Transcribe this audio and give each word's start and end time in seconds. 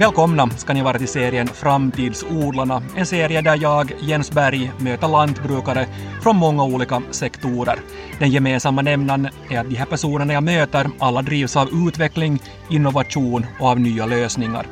Välkomna 0.00 0.50
ska 0.50 0.72
ni 0.72 0.82
vara 0.82 0.98
till 0.98 1.08
serien 1.08 1.48
Framtidsodlarna, 1.48 2.82
en 2.96 3.06
serie 3.06 3.40
där 3.40 3.58
jag, 3.62 3.92
Jens 4.00 4.30
Berg, 4.30 4.72
möter 4.78 5.08
lantbrukare 5.08 5.86
från 6.22 6.36
många 6.36 6.64
olika 6.64 7.02
sektorer. 7.10 7.78
Den 8.18 8.30
gemensamma 8.30 8.82
nämnaren 8.82 9.28
är 9.50 9.60
att 9.60 9.70
de 9.70 9.76
här 9.76 9.86
personerna 9.86 10.32
jag 10.32 10.42
möter 10.42 10.90
alla 10.98 11.22
drivs 11.22 11.56
av 11.56 11.68
utveckling, 11.88 12.42
innovation 12.70 13.46
och 13.60 13.68
av 13.68 13.80
nya 13.80 14.06
lösningar. 14.06 14.66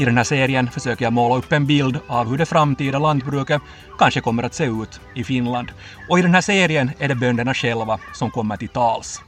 I 0.00 0.04
den 0.04 0.16
här 0.16 0.24
serien 0.24 0.70
försöker 0.70 1.04
jag 1.04 1.12
måla 1.12 1.36
upp 1.36 1.52
en 1.52 1.66
bild 1.66 1.98
av 2.08 2.28
hur 2.28 2.38
det 2.38 2.46
framtida 2.46 2.98
lantbruket 2.98 3.62
kanske 3.98 4.20
kommer 4.20 4.42
att 4.42 4.54
se 4.54 4.64
ut 4.64 5.00
i 5.14 5.24
Finland. 5.24 5.68
Och 6.08 6.18
i 6.18 6.22
den 6.22 6.34
här 6.34 6.40
serien 6.40 6.90
är 6.98 7.08
det 7.08 7.14
bönderna 7.14 7.54
själva 7.54 7.98
som 8.12 8.30
kommer 8.30 8.56
till 8.56 8.68
tals. 8.68 9.22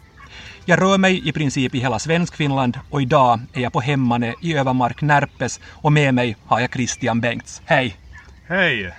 Jag 0.67 0.81
rör 0.81 0.99
mig 0.99 1.29
i 1.29 1.33
princip 1.33 1.75
i 1.75 1.79
hela 1.79 1.99
Svenskfinland 1.99 2.79
och 2.91 3.03
idag 3.03 3.41
är 3.53 3.61
jag 3.61 3.73
på 3.73 3.81
Hemmane 3.81 4.35
i 4.41 4.57
Övermark 4.57 5.03
Närpes 5.03 5.61
och 5.67 5.93
med 5.93 6.15
mig 6.15 6.37
har 6.47 6.61
jag 6.61 6.73
Christian 6.73 7.21
Bengts. 7.21 7.63
Hej! 7.65 7.97
Hej! 8.49 8.95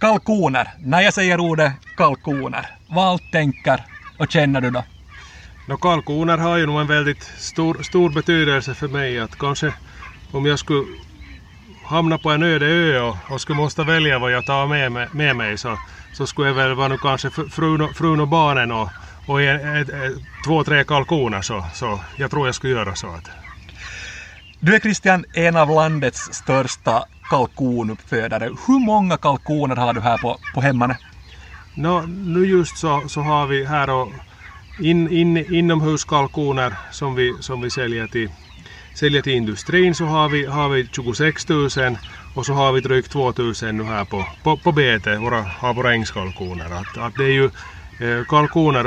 Kalkoner. 0.00 0.68
När 0.78 1.00
jag 1.00 1.14
säger 1.14 1.40
ordet 1.40 1.72
kalkoner, 1.96 2.66
vad 2.88 3.20
tänker 3.32 3.84
och 4.18 4.30
känner 4.30 4.60
du 4.60 4.70
då? 4.70 4.84
No, 5.68 5.76
kalkoner 5.76 6.38
har 6.38 6.56
ju 6.56 6.66
nog 6.66 6.80
en 6.80 6.86
väldigt 6.86 7.22
stor, 7.22 7.82
stor 7.82 8.10
betydelse 8.10 8.74
för 8.74 8.88
mig. 8.88 9.20
Att 9.20 9.38
kanske 9.38 9.74
om 10.30 10.46
jag 10.46 10.58
skulle 10.58 10.84
hamna 11.84 12.18
på 12.18 12.30
en 12.30 12.42
öde 12.42 12.66
ö 12.66 13.00
och, 13.00 13.16
och 13.30 13.40
skulle 13.40 13.56
måste 13.56 13.84
välja 13.84 14.18
vad 14.18 14.32
jag 14.32 14.46
tar 14.46 14.66
med, 14.66 14.92
med, 14.92 15.14
med 15.14 15.36
mig 15.36 15.58
så, 15.58 15.78
så 16.12 16.26
skulle 16.26 16.48
jag 16.48 16.54
väl 16.54 16.74
vara 16.74 16.88
nu 16.88 16.98
kanske 16.98 17.30
frun 17.30 17.80
och, 17.80 17.96
frun 17.96 18.20
och 18.20 18.28
barnen 18.28 18.72
och, 18.72 18.88
och 19.26 19.42
en, 19.42 19.76
ett, 19.76 19.88
ett, 19.88 20.12
två, 20.46 20.64
tre 20.64 20.84
kalkoner 20.84 21.42
så, 21.42 21.64
så 21.74 22.00
jag 22.16 22.30
tror 22.30 22.46
jag 22.46 22.54
skulle 22.54 22.72
göra 22.72 22.94
så. 22.94 23.06
Att. 23.06 23.30
Du 24.60 24.74
är 24.74 24.80
Christian 24.80 25.24
en 25.34 25.56
av 25.56 25.70
landets 25.70 26.32
största 26.32 27.04
kalkonuppfödare. 27.30 28.44
Hur 28.66 28.86
många 28.86 29.16
kalkoner 29.16 29.76
har 29.76 29.92
du 29.94 30.00
här 30.00 30.18
på, 30.18 30.38
på 30.54 30.60
Hemmane? 30.60 30.98
No, 31.74 32.06
nu 32.06 32.46
just 32.46 32.78
så, 32.78 33.02
så 33.08 33.20
har 33.20 33.46
vi 33.46 33.64
här 33.64 33.90
och 33.90 34.08
in, 34.80 35.08
in, 35.08 35.54
inomhuskalkoner 35.54 36.74
som 36.90 37.14
vi, 37.14 37.34
som 37.40 37.60
vi 37.60 37.70
säljer 37.70 38.06
till 38.06 38.30
säljer 38.94 39.22
till 39.22 39.32
industrin 39.32 39.94
så 39.94 40.04
har 40.04 40.28
vi, 40.28 40.46
har 40.46 40.68
vi 40.68 40.88
26 40.92 41.48
000 41.48 41.68
och 42.34 42.46
så 42.46 42.52
har 42.52 42.72
vi 42.72 42.80
drygt 42.80 43.10
2 43.10 43.32
000 43.36 43.54
nu 43.72 43.84
här 43.84 44.04
på, 44.04 44.26
på, 44.42 44.56
på 44.56 44.72
bete, 44.72 45.16
våra, 45.16 45.42
har 45.42 45.74
våra 45.74 45.94
ängskalkoner. 45.94 46.64
Att, 46.64 46.98
att 46.98 47.14
det 47.16 47.24
är 47.24 47.28
ju, 47.28 47.44
eh, 47.44 47.50
Eh, 48.02 48.24
kalkoner 48.24 48.86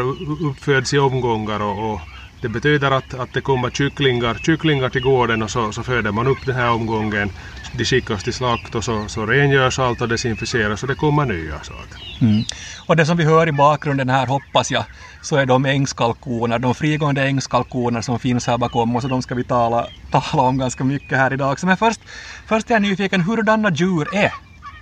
uppföds 0.49 0.94
i 0.94 0.99
omgångar 0.99 1.59
och, 1.59 1.94
och 1.94 2.02
det 2.41 2.49
betyder 2.49 2.91
att, 2.91 3.13
att 3.13 3.33
det 3.33 3.41
kommer 3.41 3.69
kycklingar, 3.69 4.38
kycklingar 4.45 4.89
till 4.89 5.02
gården 5.02 5.41
och 5.41 5.52
så, 5.52 5.71
så 5.71 5.83
föder 5.83 6.11
man 6.11 6.27
upp 6.27 6.45
den 6.45 6.55
här 6.55 6.71
omgången. 6.71 7.31
De 7.71 7.86
skickas 7.86 8.23
till 8.23 8.33
slakt 8.33 8.75
och 8.75 8.83
så, 8.83 9.08
så 9.08 9.25
rengörs 9.25 9.80
allt 9.80 10.02
och 10.02 10.08
desinficeras 10.08 10.83
och 10.83 10.88
det 10.88 10.95
kommer 10.95 11.25
nya. 11.25 11.63
Så. 11.63 11.73
Mm. 12.21 12.45
Och 12.86 12.95
det 12.95 13.05
som 13.05 13.17
vi 13.17 13.23
hör 13.23 13.47
i 13.47 13.52
bakgrunden 13.52 14.09
här 14.09 14.27
hoppas 14.27 14.71
jag 14.71 14.86
så 15.21 15.36
är 15.36 15.45
de 15.45 15.66
ängskalkoner, 15.66 16.59
de 16.59 16.75
frigående 16.75 17.23
ängskalkoner 17.23 18.02
som 18.02 18.19
finns 18.19 18.47
här 18.47 18.58
bakom 18.58 18.95
oss 18.95 19.03
och 19.03 19.09
de 19.09 19.21
ska 19.21 19.36
vi 19.36 19.43
tala, 19.43 19.88
tala 20.09 20.43
om 20.43 20.58
ganska 20.58 20.83
mycket 20.83 21.17
här 21.17 21.33
idag. 21.33 21.58
Men 21.63 21.77
först, 21.77 22.02
först 22.47 22.69
är 22.69 22.75
jag 22.75 22.81
nyfiken, 22.81 23.21
hurdana 23.21 23.71
djur 23.71 24.16
är 24.16 24.31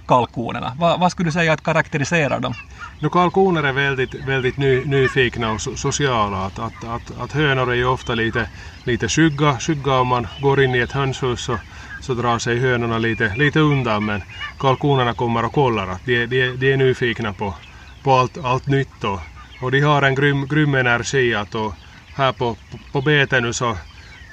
kalkonerna? 0.08 0.72
Va, 0.80 0.98
vad 0.98 1.12
skulle 1.12 1.28
du 1.28 1.32
säga 1.32 1.54
att 1.54 1.64
karaktäriserar 1.64 2.40
dem? 2.40 2.54
No, 3.00 3.10
kalkoner 3.10 3.64
är 3.64 3.74
väldigt, 3.74 4.16
väldigt 4.16 4.58
ny, 4.58 4.86
nyfikna 4.86 5.52
och 5.52 5.62
sociala. 5.62 6.46
Att, 6.46 6.60
att, 6.60 6.84
att, 6.84 7.12
att 7.22 7.32
hönor 7.32 7.72
är 7.72 7.76
ju 7.76 7.86
ofta 7.86 8.16
lite, 8.16 8.50
lite 8.84 9.10
skygga, 9.10 9.60
skygga 9.60 10.00
om 10.00 10.08
man 10.08 10.28
går 10.42 10.64
in 10.64 10.76
i 10.76 10.80
ett 10.80 10.92
hönshus 10.92 11.42
så, 11.42 11.60
så 12.00 12.14
drar 12.14 12.40
sig 12.40 12.60
hönorna 12.60 12.98
lite, 12.98 13.34
lite 13.36 13.60
undan 13.60 14.06
men 14.06 14.24
kalkonerna 14.60 15.14
kommer 15.14 15.46
och 15.46 15.54
kollar 15.54 15.88
att 15.88 16.06
de, 16.06 16.26
de, 16.26 16.58
de 16.58 16.74
är 16.74 16.78
nyfikna 16.78 17.34
på, 17.34 17.56
på 18.04 18.12
allt, 18.12 18.38
allt 18.38 18.68
nytt 18.68 19.04
och, 19.04 19.20
och 19.60 19.72
de 19.72 19.82
har 19.82 20.02
en 20.02 20.16
grym, 20.16 20.48
grym 20.48 20.76
energi 20.76 21.36
att 21.36 21.56
och 21.56 21.74
här 22.16 22.32
på, 22.34 22.56
på, 22.56 22.80
på 22.92 23.02
bete 23.02 23.42
nu 23.42 23.54
så 23.54 23.78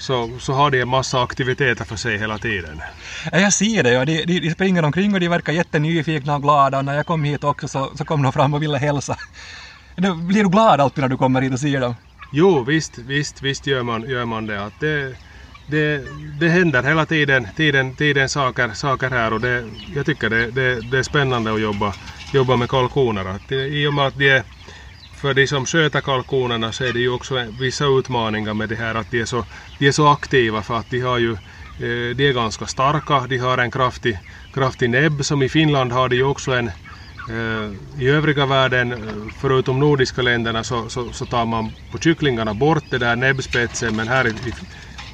så, 0.00 0.38
så 0.38 0.53
har 0.53 0.71
de 0.71 0.81
en 0.81 0.88
massa 0.88 1.22
aktiviteter 1.22 1.84
för 1.84 1.97
sig 1.97 2.19
hela 2.19 2.38
tiden. 2.38 2.81
Ja, 3.33 3.38
jag 3.38 3.53
ser 3.53 3.83
det. 3.83 3.91
Ja. 3.93 4.05
De, 4.05 4.25
de, 4.25 4.41
de 4.41 4.50
springer 4.50 4.83
omkring 4.84 5.15
och 5.15 5.21
de 5.21 5.28
verkar 5.28 5.53
jättenyfikna 5.53 6.37
och 6.37 6.43
glada. 6.43 6.78
Och 6.78 6.84
när 6.84 6.94
jag 6.94 7.06
kom 7.06 7.25
hit 7.25 7.44
också 7.44 7.69
så, 7.69 7.91
så 7.97 8.05
kom 8.05 8.22
de 8.22 8.33
fram 8.33 8.55
och 8.55 8.62
ville 8.62 8.78
hälsa. 8.78 9.16
Blir 10.28 10.44
du 10.44 10.50
glad 10.50 10.81
alltid 10.81 11.03
när 11.03 11.09
du 11.09 11.16
kommer 11.16 11.43
hit 11.43 11.53
och 11.53 11.60
ser 11.60 11.81
dem? 11.81 11.94
Jo, 12.33 12.65
visst, 12.65 12.99
visst, 12.99 13.43
visst 13.43 13.66
gör 13.66 13.83
man, 13.83 14.03
gör 14.03 14.25
man 14.25 14.47
det. 14.47 14.65
Att 14.66 14.81
det, 14.81 15.16
det, 15.66 16.03
det 16.41 16.49
händer 16.49 16.83
hela 16.83 17.06
tiden, 17.06 17.49
tiden, 17.56 17.97
tiden 17.97 18.28
saker, 18.28 18.71
saker 18.75 19.10
här 19.10 19.33
och 19.33 19.41
det, 19.41 19.65
jag 19.94 20.06
tycker 20.06 20.31
det, 20.31 20.50
det, 20.50 20.83
det 20.83 20.99
är 20.99 21.03
spännande 21.03 21.55
att 21.55 21.60
jobba, 21.60 21.94
jobba 22.31 22.56
med 22.56 22.69
kalkoner. 22.69 23.25
Att 23.25 23.53
I 23.53 23.87
och 23.87 23.94
med 23.94 24.06
att 24.06 24.19
de 24.19 24.28
är 24.31 24.43
för 25.21 25.35
de 25.35 25.47
som 25.47 25.67
sköter 25.67 26.01
kalkonerna 26.01 26.73
så 26.73 26.85
är 26.85 26.93
det 26.93 27.01
ju 27.01 27.11
också 27.11 27.47
vissa 27.59 27.85
utmaningar 27.85 28.55
med 28.55 28.69
det 28.69 28.77
här 28.77 28.95
att 28.95 29.11
de 29.11 29.21
är 29.21 29.25
så, 29.25 29.45
de 29.79 29.87
är 29.89 29.93
så 29.93 30.09
aktiva 30.09 30.63
för 30.63 30.75
att 30.75 30.91
de 30.91 31.01
har 31.01 31.19
ju 31.19 31.33
eh, 31.33 32.17
de 32.17 32.29
är 32.29 32.33
ganska 32.33 32.67
starka, 32.67 33.27
de 33.29 33.39
har 33.39 33.59
en 33.59 33.71
kraftig, 33.71 34.19
kraftig 34.55 34.91
näbb. 34.91 35.25
Som 35.25 35.43
i 35.43 35.49
Finland 35.49 35.93
har 35.93 36.09
de 36.09 36.17
ju 36.17 36.25
också 36.25 36.53
en 36.53 36.67
eh, 37.29 38.03
i 38.03 38.09
övriga 38.09 38.47
världen, 38.47 38.93
eh, 38.93 38.99
förutom 39.41 39.81
nordiska 39.81 40.23
länderna, 40.23 40.65
så, 40.65 40.89
så, 40.89 41.13
så, 41.13 41.27
tar 41.27 41.47
man 41.47 41.73
på 41.91 41.99
kycklingarna 41.99 42.55
bort 42.55 42.85
det 42.91 42.99
där 42.99 43.17
näbbspetsen. 43.17 43.97
Men 43.97 44.09
här, 44.09 44.35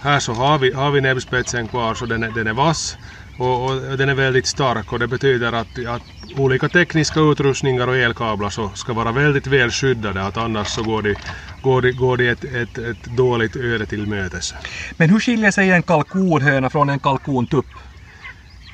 här 0.03 0.21
så 0.21 0.33
har 0.33 0.59
vi, 0.59 0.73
har 0.73 0.91
vi 0.91 1.01
näbbspetsen 1.01 1.69
kvar 1.69 1.95
så 1.95 2.07
den 2.07 2.23
är, 2.23 2.31
den 2.31 2.47
är 2.47 2.55
vass 2.55 2.99
och, 3.37 3.65
och, 3.65 3.99
den 3.99 4.09
är 4.09 4.15
väldigt 4.15 4.47
stark. 4.47 4.93
Och 4.93 4.99
det 4.99 5.09
betyder 5.09 5.53
att, 5.53 5.87
att 5.87 6.03
olika 6.35 6.69
tekniska 6.69 7.21
utrustningar 7.21 7.87
och 7.87 7.97
elkablar 7.97 8.51
så 8.51 8.69
ska 8.75 8.93
vara 8.93 9.13
väldigt 9.13 9.47
väl 9.47 9.71
skyddade 9.71 10.23
att 10.27 10.37
annars 10.37 10.69
så 10.69 10.83
går 10.83 11.03
de, 11.03 11.15
går 11.61 11.83
de, 11.83 11.93
går 11.93 12.17
de 12.17 12.29
ett, 12.29 12.45
ett, 12.45 12.79
ett 12.79 13.05
dåligt 13.05 13.57
öde 13.57 13.87
till 13.87 14.07
mötes. 14.07 14.55
Men 14.97 15.11
hur 15.11 15.21
skiljer 15.21 15.51
sig 15.51 15.71
en 15.71 15.83
kalkonhöna 15.83 16.71
från 16.71 16.89
en 16.89 17.01
kalkontupp? 17.01 17.67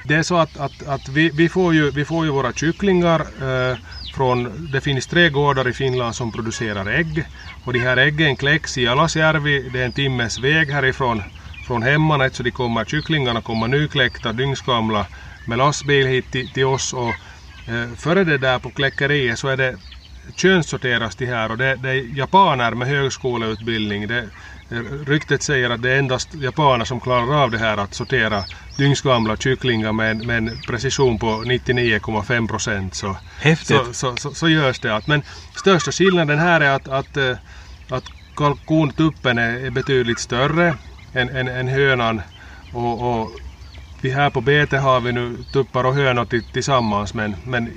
Det 0.05 0.15
är 0.15 0.23
så 0.23 0.37
att, 0.37 0.57
att, 0.57 0.83
att 0.83 1.09
vi, 1.09 1.31
vi, 1.35 1.49
får 1.49 1.75
ju, 1.75 1.91
vi 1.91 2.05
får 2.05 2.25
ju 2.25 2.31
våra 2.31 2.53
kycklingar 2.53 3.21
eh, 3.21 3.77
från, 4.11 4.69
det 4.73 4.81
finns 4.81 5.07
tre 5.07 5.31
gårdar 5.31 5.69
i 5.69 5.73
Finland 5.73 6.15
som 6.15 6.33
producerar 6.33 6.87
ägg 6.87 7.25
och 7.65 7.73
de 7.73 7.79
här 7.79 7.97
äggen 7.97 8.37
kläcks 8.37 8.79
i 8.79 8.89
Alasjärvi, 8.89 9.69
det 9.73 9.81
är 9.81 9.85
en 9.85 9.93
timmes 9.93 10.39
väg 10.39 10.71
härifrån 10.71 11.23
från 11.63 11.83
hemmanet 11.83 12.35
så 12.35 12.43
de 12.43 12.51
kommer, 12.51 12.85
kycklingarna 12.85 13.43
kommer 13.43 13.69
nykläckta, 13.69 14.33
dygnsgamla 14.33 15.07
med 15.45 15.59
lastbil 15.59 16.07
hit 16.07 16.31
till, 16.31 16.51
till 16.51 16.65
oss 16.65 16.93
och 16.93 17.15
före 17.97 18.25
det 18.25 18.39
där 18.39 18.59
på 18.59 18.71
kläckeriet 18.71 19.39
så 19.39 19.49
är 19.49 19.57
det 19.57 19.77
könssorteras 20.37 21.17
de 21.17 21.27
här 21.27 21.51
och 21.51 21.59
det, 21.59 21.77
det 21.77 21.91
är 21.91 22.19
japaner 22.19 22.75
med 22.75 22.89
högskoleutbildning. 22.89 24.09
Det, 24.09 24.29
ryktet 25.07 25.43
säger 25.43 25.71
att 25.71 25.83
det 25.83 25.91
är 25.91 25.99
endast 25.99 26.35
japaner 26.35 26.85
som 26.85 27.01
klarar 27.01 27.43
av 27.43 27.51
det 27.51 27.59
här 27.59 27.77
att 27.77 27.95
sortera 27.95 28.45
dygnsgamla 28.77 29.37
kycklingar 29.37 29.93
med, 29.93 30.17
med 30.17 30.39
en 30.39 30.63
precision 30.67 31.19
på 31.19 31.27
99,5 31.27 32.49
procent. 32.49 32.95
Så, 32.95 33.17
så, 33.65 33.93
så, 33.93 34.17
så, 34.17 34.35
så, 34.35 34.49
görs 34.49 34.81
det. 34.81 34.97
Att, 34.97 35.07
men 35.07 35.23
största 35.57 35.93
skillnaden 35.93 36.39
här 36.39 36.61
är 36.61 36.71
att, 36.71 36.89
att, 36.89 37.17
eh, 37.17 37.37
att 37.89 38.05
kalkontuppen 38.37 39.39
är 39.39 39.71
betydligt 39.71 40.19
större 40.19 40.75
än, 41.13 41.29
än, 41.29 41.49
än 41.49 41.69
hönan. 41.69 42.23
Och, 42.73 43.23
och 43.23 43.31
vi 44.03 44.11
här 44.11 44.31
på 44.31 44.41
bete 44.41 44.79
har 44.79 45.01
vi 45.01 45.13
nu 45.13 45.37
tuppar 45.53 45.85
och 45.85 45.95
hönor 45.95 46.53
tillsammans 46.53 47.15
men, 47.15 47.37
men 47.45 47.73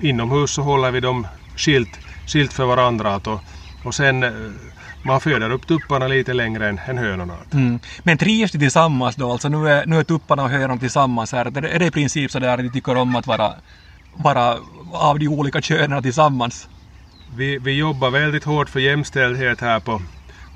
inomhus 0.00 0.50
så 0.50 0.62
håller 0.62 0.90
vi 0.90 1.00
dem 1.00 1.26
skilt, 1.56 2.00
skilt 2.26 2.52
för 2.52 2.64
varandra. 2.64 3.16
Och, 3.16 3.40
och 3.82 3.94
sen 3.94 4.22
eh, 4.22 4.30
man 5.02 5.20
föder 5.20 5.50
upp 5.50 5.66
tupparna 5.66 6.08
lite 6.08 6.32
längre 6.32 6.68
än, 6.68 6.80
än 6.86 6.98
hönorna. 6.98 7.36
Mm. 7.52 7.80
Men 8.02 8.18
trivs 8.18 8.52
de 8.52 8.58
tillsammans 8.58 9.16
då? 9.16 9.32
Alltså 9.32 9.48
nu 9.48 9.68
är, 9.68 9.86
nu 9.86 9.98
är 9.98 10.04
tupparna 10.04 10.42
och 10.42 10.50
hönorna 10.50 10.76
tillsammans 10.76 11.32
här. 11.32 11.46
Är 11.66 11.78
det 11.78 11.86
i 11.86 11.90
princip 11.90 12.30
så 12.30 12.38
där 12.38 12.58
att 12.58 12.64
de 12.64 12.70
tycker 12.70 12.96
om 12.96 13.16
att 13.16 13.26
vara, 13.26 13.52
vara 14.16 14.56
av 14.92 15.18
de 15.18 15.28
olika 15.28 15.62
könen 15.62 16.02
tillsammans? 16.02 16.68
Vi, 17.36 17.58
vi 17.58 17.72
jobbar 17.72 18.10
väldigt 18.10 18.44
hårt 18.44 18.70
för 18.70 18.80
jämställdhet 18.80 19.60
här 19.60 19.80
på, 19.80 20.02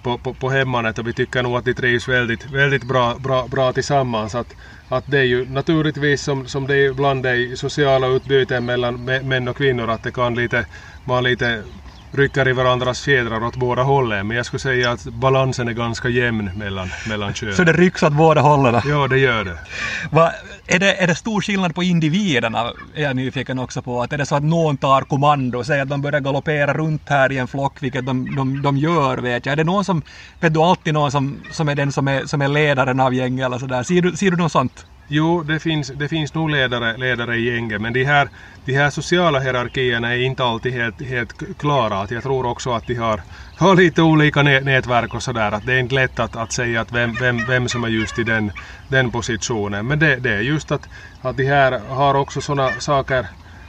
på, 0.03 0.19
på, 0.19 0.35
på 0.35 0.49
hemmanet 0.51 0.99
och 0.99 1.07
vi 1.07 1.13
tycker 1.13 1.43
nog 1.43 1.57
att 1.57 1.65
de 1.65 1.75
trivs 1.75 2.09
väldigt, 2.09 2.51
väldigt 2.51 2.85
bra, 2.85 3.15
bra, 3.19 3.49
bra 3.49 3.73
tillsammans. 3.73 4.35
Att, 4.35 4.57
att 4.89 5.05
det 5.07 5.19
är 5.19 5.25
ju 5.25 5.49
naturligtvis 5.51 6.23
som, 6.23 6.47
som 6.47 6.67
det 6.67 6.77
ibland 6.85 7.27
är 7.27 7.35
i 7.35 7.57
sociala 7.57 8.07
utbyten 8.07 8.65
mellan 8.65 9.05
män 9.05 9.49
och 9.49 9.57
kvinnor 9.57 9.91
att 9.91 10.03
det 10.03 10.13
kan 10.13 10.35
lite, 10.35 10.67
vara 11.05 11.21
lite 11.21 11.65
rycker 12.13 12.49
i 12.49 12.53
varandras 12.53 13.01
fjädrar 13.01 13.45
åt 13.45 13.57
båda 13.57 13.83
hållen. 13.83 14.27
Men 14.27 14.37
jag 14.37 14.47
skulle 14.47 14.61
säga 14.61 14.91
att 14.91 15.05
balansen 15.05 15.69
är 15.69 15.73
ganska 15.73 16.09
jämn 16.09 16.51
mellan, 16.57 16.89
mellan 17.09 17.35
könen. 17.35 17.55
Så 17.55 17.65
det 17.65 17.73
rycks 17.73 18.03
åt 18.03 18.13
båda 18.13 18.41
hållen? 18.41 18.83
Ja, 18.87 19.09
det 19.09 19.19
gör 19.19 19.45
det. 19.45 19.59
Va, 20.11 20.33
är 20.67 20.79
det. 20.79 21.03
Är 21.03 21.07
det 21.07 21.15
stor 21.15 21.41
skillnad 21.41 21.75
på 21.75 21.83
individerna? 21.83 22.73
Är 22.95 23.03
jag 23.03 23.17
nyfiken 23.17 23.59
också 23.59 23.83
på. 23.83 24.03
Att 24.03 24.13
är 24.13 24.19
det 24.19 24.27
så 24.27 24.37
att 24.37 24.43
någon 24.43 24.77
tar 24.77 25.03
kommando, 25.03 25.65
säger 25.65 25.83
att 25.83 25.89
de 25.89 26.03
börjar 26.03 26.21
galoppera 26.21 26.75
runt 26.75 27.09
här 27.09 27.33
i 27.33 27.39
en 27.39 27.49
flock, 27.49 27.83
vilket 27.83 28.07
de, 28.07 28.37
de, 28.37 28.63
de 28.63 28.77
gör 28.77 29.19
vet 29.19 29.47
jag. 29.47 29.53
Är 29.53 29.57
det 29.57 29.65
någon 29.65 29.85
som, 29.85 30.03
vet 30.41 30.55
du 30.55 30.61
alltid 30.61 30.95
någon 30.95 31.13
som, 31.13 31.39
som 31.51 31.69
är 31.69 31.75
den 31.75 31.93
som 31.93 32.09
är, 32.09 32.27
som 32.27 32.43
är 32.43 32.49
ledaren 32.49 33.01
av 33.01 33.15
gänget 33.15 33.47
eller 33.47 33.59
sådär? 33.59 33.83
Ser 33.83 34.03
du, 34.03 34.17
ser 34.17 34.31
du 34.31 34.37
något 34.37 34.53
sånt? 34.53 34.87
Jo, 35.11 35.43
det 35.43 35.61
finns, 35.61 35.89
det 35.89 36.09
finns 36.09 36.35
nog 36.35 36.51
ledare, 36.51 36.97
ledare 36.97 37.37
i 37.37 37.45
gänget, 37.55 37.81
men 37.81 37.93
de 37.93 38.05
här, 38.05 38.29
de 38.65 38.73
här 38.73 38.91
sociala 38.91 39.39
hierarkierna 39.39 40.15
är 40.15 40.19
inte 40.19 40.45
alltid 40.45 40.73
helt, 40.73 41.03
helt 41.03 41.59
klara. 41.59 42.01
Att 42.01 42.11
jag 42.11 42.23
tror 42.23 42.47
också 42.47 42.73
att 42.73 42.87
de 42.87 42.95
har, 42.95 43.21
har 43.57 43.77
lite 43.77 44.03
olika 44.03 44.43
nätverk 44.43 45.15
och 45.15 45.23
sådär. 45.23 45.53
Att 45.53 45.67
det 45.67 45.73
är 45.73 45.79
inte 45.79 45.95
lätt 45.95 46.19
att, 46.19 46.37
att 46.37 46.53
säga 46.53 46.81
att 46.81 46.93
vem, 46.93 47.17
vem, 47.21 47.37
vem 47.47 47.69
som 47.69 47.85
är 47.85 47.89
just 47.89 48.19
i 48.19 48.25
den, 48.25 48.53
den 48.89 49.11
positionen. 49.11 49.87
Men 49.87 49.99
det, 49.99 50.17
det 50.17 50.31
är 50.31 50.41
just 50.41 50.73
att, 50.73 50.89
att 51.21 51.37
de 51.37 51.45
här 51.45 51.79
har 51.79 52.15
också 52.15 52.41
sådana 52.41 52.81
saker 52.81 53.27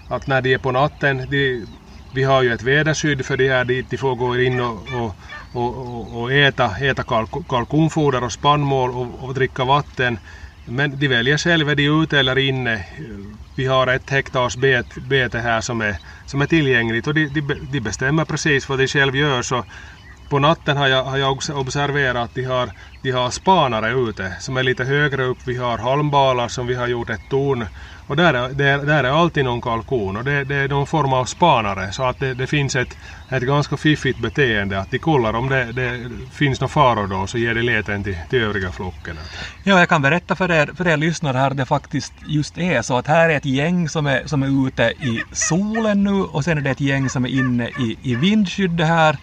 att 0.07 0.27
när 0.27 0.41
de 0.41 0.53
är 0.53 0.57
på 0.57 0.71
natten, 0.71 1.30
de, 1.30 1.65
vi 2.12 2.24
har 2.24 2.44
ju 2.44 2.53
ett 2.53 2.63
väderskydd 2.63 3.25
för 3.25 3.38
de 3.38 3.50
här 3.50 3.65
dit 3.65 3.89
de 3.89 3.97
får 3.97 4.15
gå 4.15 4.38
in 4.38 4.59
och, 4.59 5.06
och 5.06 5.15
och, 5.51 5.77
och, 5.77 6.21
och 6.21 6.33
äta, 6.33 6.77
äta 6.77 7.03
kalkonfoder 7.50 8.24
och 8.24 8.31
spannmål 8.31 8.91
och, 8.91 9.24
och 9.24 9.33
dricka 9.33 9.65
vatten. 9.65 10.19
Men 10.69 11.00
de 11.00 11.07
väljer 11.07 11.38
själva, 11.38 11.71
är 11.71 11.75
de 11.75 12.04
ute 12.04 12.19
eller 12.19 12.38
inne. 12.38 12.86
Vi 13.56 13.66
har 13.66 13.88
ett 13.88 14.10
hektars 14.10 14.56
bet, 14.56 14.95
bete 15.10 15.39
här 15.39 15.62
som 15.62 15.81
är, 15.81 15.95
som 16.25 16.42
är 16.42 16.45
tillgängligt 16.45 17.07
och 17.07 17.13
de, 17.13 17.27
de, 17.27 17.42
de 17.71 17.80
bestämmer 17.80 18.25
precis 18.25 18.69
vad 18.69 18.80
de 18.80 18.88
själva 18.88 19.18
gör. 19.18 19.42
Så 19.42 19.66
på 20.30 20.40
natten 20.40 20.78
har 20.78 20.88
jag, 20.88 21.04
har 21.04 21.18
jag 21.18 21.38
observerat 21.50 22.24
att 22.24 22.36
de 22.36 22.44
har, 22.44 22.70
de 23.02 23.12
har 23.12 23.30
spanare 23.30 23.92
ute 23.92 24.34
som 24.40 24.58
är 24.58 24.64
lite 24.64 24.84
högre 24.84 25.24
upp. 25.24 25.38
Vi 25.46 25.58
har 25.58 25.78
halmbalar 25.78 26.48
som 26.48 26.68
vi 26.68 26.76
har 26.76 26.88
gjort 26.88 27.10
ett 27.10 27.30
torn 27.30 27.66
och 28.08 28.16
där 28.16 28.34
är, 28.34 28.50
där, 28.50 28.78
där 28.78 29.04
är 29.04 29.10
alltid 29.10 29.46
någon 29.46 29.62
kalkon 29.62 30.18
och 30.18 30.24
det, 30.24 30.44
det 30.44 30.56
är 30.56 30.68
någon 30.68 30.88
form 30.88 31.14
av 31.14 31.26
spanare 31.26 31.92
så 31.92 32.04
att 32.04 32.20
det, 32.20 32.34
det, 32.34 32.48
finns 32.48 32.76
ett, 32.76 32.98
ett 33.30 33.44
ganska 33.44 33.78
fiffigt 33.78 34.20
beteende 34.20 34.80
att 34.80 34.92
de 34.92 35.00
kollar 35.00 35.34
om 35.34 35.50
det, 35.50 35.72
det 35.72 36.10
finns 36.32 36.62
några 36.62 36.70
faror 36.70 37.08
då 37.08 37.28
så 37.28 37.38
ger 37.38 37.56
de 37.56 37.62
leten 37.62 38.04
till, 38.04 38.18
till 38.30 38.40
övriga 38.40 38.72
flocken. 38.72 39.18
Ja, 39.64 39.80
jag 39.80 39.90
kan 39.90 40.02
berätta 40.02 40.36
för 40.36 40.52
er, 40.52 40.70
för 40.75 40.88
er 40.88 40.98
lyssnare 40.98 41.38
här 41.38 41.50
det 41.50 41.66
faktiskt 41.66 42.14
just 42.22 42.58
är 42.58 42.82
så 42.82 42.98
att 42.98 43.08
här 43.08 43.30
är 43.30 43.38
ett 43.38 43.46
gäng 43.46 43.90
som 43.90 44.08
är, 44.08 44.28
som 44.28 44.44
är 44.44 44.68
ute 44.68 44.84
i 44.84 45.24
solen 45.32 46.04
nu 46.04 46.22
och 46.24 46.44
sen 46.44 46.58
är 46.58 46.62
det 46.62 46.70
ett 46.70 46.82
gäng 46.82 47.10
som 47.10 47.25
är 47.25 47.30
inne 47.30 47.68
i, 47.68 47.98
i 48.02 48.16
vindskyddet 48.16 48.88
här 48.88 49.18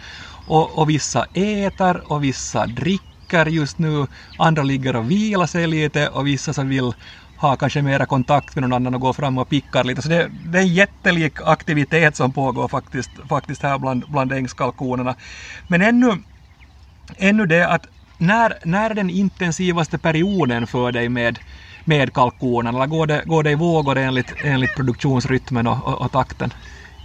och, 0.47 0.79
och 0.79 0.91
vissa 0.91 1.25
äter 1.35 2.13
och 2.13 2.25
vissa 2.25 2.67
dricker 2.67 3.47
just 3.47 3.79
nu, 3.79 4.07
andra 4.37 4.63
ligger 4.63 4.97
och 4.97 5.11
vilar 5.11 5.47
sig 5.47 5.67
lite 5.67 6.09
och 6.09 6.27
vissa 6.27 6.53
som 6.53 6.69
vill 6.69 6.93
ha 7.37 7.57
kanske 7.57 7.83
mera 7.83 8.07
kontakt 8.07 8.55
med 8.55 8.63
någon 8.63 8.73
annan 8.73 8.95
och 8.95 9.01
gå 9.01 9.13
fram 9.13 9.39
och 9.39 9.49
pickar 9.49 9.85
lite. 9.85 10.03
Så 10.03 10.09
det, 10.09 10.29
det 10.31 10.59
är 10.59 10.63
en 10.63 10.75
jättelik 10.75 11.39
aktivitet 11.45 12.17
som 12.17 12.33
pågår 12.33 12.69
faktiskt, 12.69 13.11
faktiskt 13.29 13.63
här 13.63 13.79
bland, 13.79 14.05
bland 14.09 14.33
ängskalkonerna. 14.33 15.17
Men 15.67 15.83
ännu, 15.83 16.13
ännu 17.17 17.47
det 17.47 17.69
att 17.69 17.87
när, 18.19 18.59
när 18.65 18.91
är 18.91 18.95
den 18.95 19.11
intensivaste 19.11 19.99
perioden 19.99 20.67
för 20.67 20.93
dig 20.93 21.09
med, 21.09 21.39
med 21.85 22.13
kalkonen? 22.13 22.75
Eller 22.75 22.87
går 22.87 23.07
det, 23.07 23.23
går 23.27 23.43
det 23.43 23.51
i 23.51 23.55
vågor 23.55 23.99
enligt, 23.99 24.33
enligt 24.41 24.75
produktionsrytmen 24.75 25.67
och, 25.67 25.87
och, 25.87 26.01
och 26.01 26.13
takten? 26.13 26.51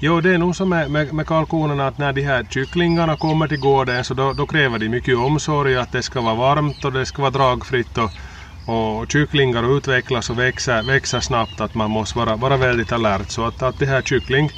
Jo, 0.04 0.22
det 0.22 0.34
är 0.34 0.38
nog 0.38 0.56
som 0.56 0.70
med, 0.70 0.92
med, 0.92 1.14
med 1.14 1.28
kalkonerna 1.28 1.88
att 1.88 1.98
när 1.98 2.14
de 2.14 2.22
här 2.22 2.44
kycklingarna 2.50 3.18
kommer 3.18 3.48
till 3.48 3.60
gården 3.60 4.04
så 4.04 4.14
då, 4.14 4.34
då 4.34 4.46
kräver 4.46 4.80
de 4.80 4.90
mycket 4.90 5.18
omsorg 5.18 5.78
att 5.78 5.92
det 5.92 6.04
ska 6.04 6.22
vara 6.22 6.36
varmt 6.36 6.86
och 6.86 6.92
det 6.92 7.06
ska 7.06 7.22
vara 7.22 7.32
dragfritt 7.32 7.98
och, 7.98 8.12
och 8.66 9.12
kycklingar 9.12 9.78
utvecklas 9.78 10.30
och 10.30 10.40
växer, 10.40 10.84
växer 10.84 11.20
snabbt 11.20 11.62
att 11.62 11.76
man 11.76 11.92
måste 11.92 12.18
vara, 12.18 12.36
vara 12.36 12.58
väldigt 12.58 12.92
alert. 12.92 13.30
Så 13.32 13.46
att, 13.46 13.62
att 13.62 13.80
det 13.80 13.86
här 13.86 14.02
kyckling, 14.02 14.50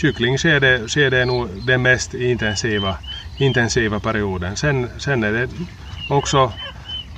kycklingskedet 0.00 0.96
är 0.96 1.26
nog 1.26 1.48
den 1.62 1.82
mest 1.82 2.14
intensiva, 2.14 2.96
intensiva 3.36 4.00
perioden. 4.00 4.56
Sen, 4.56 4.90
sen 4.98 5.24
är 5.24 5.32
det 5.32 5.48
också 6.06 6.52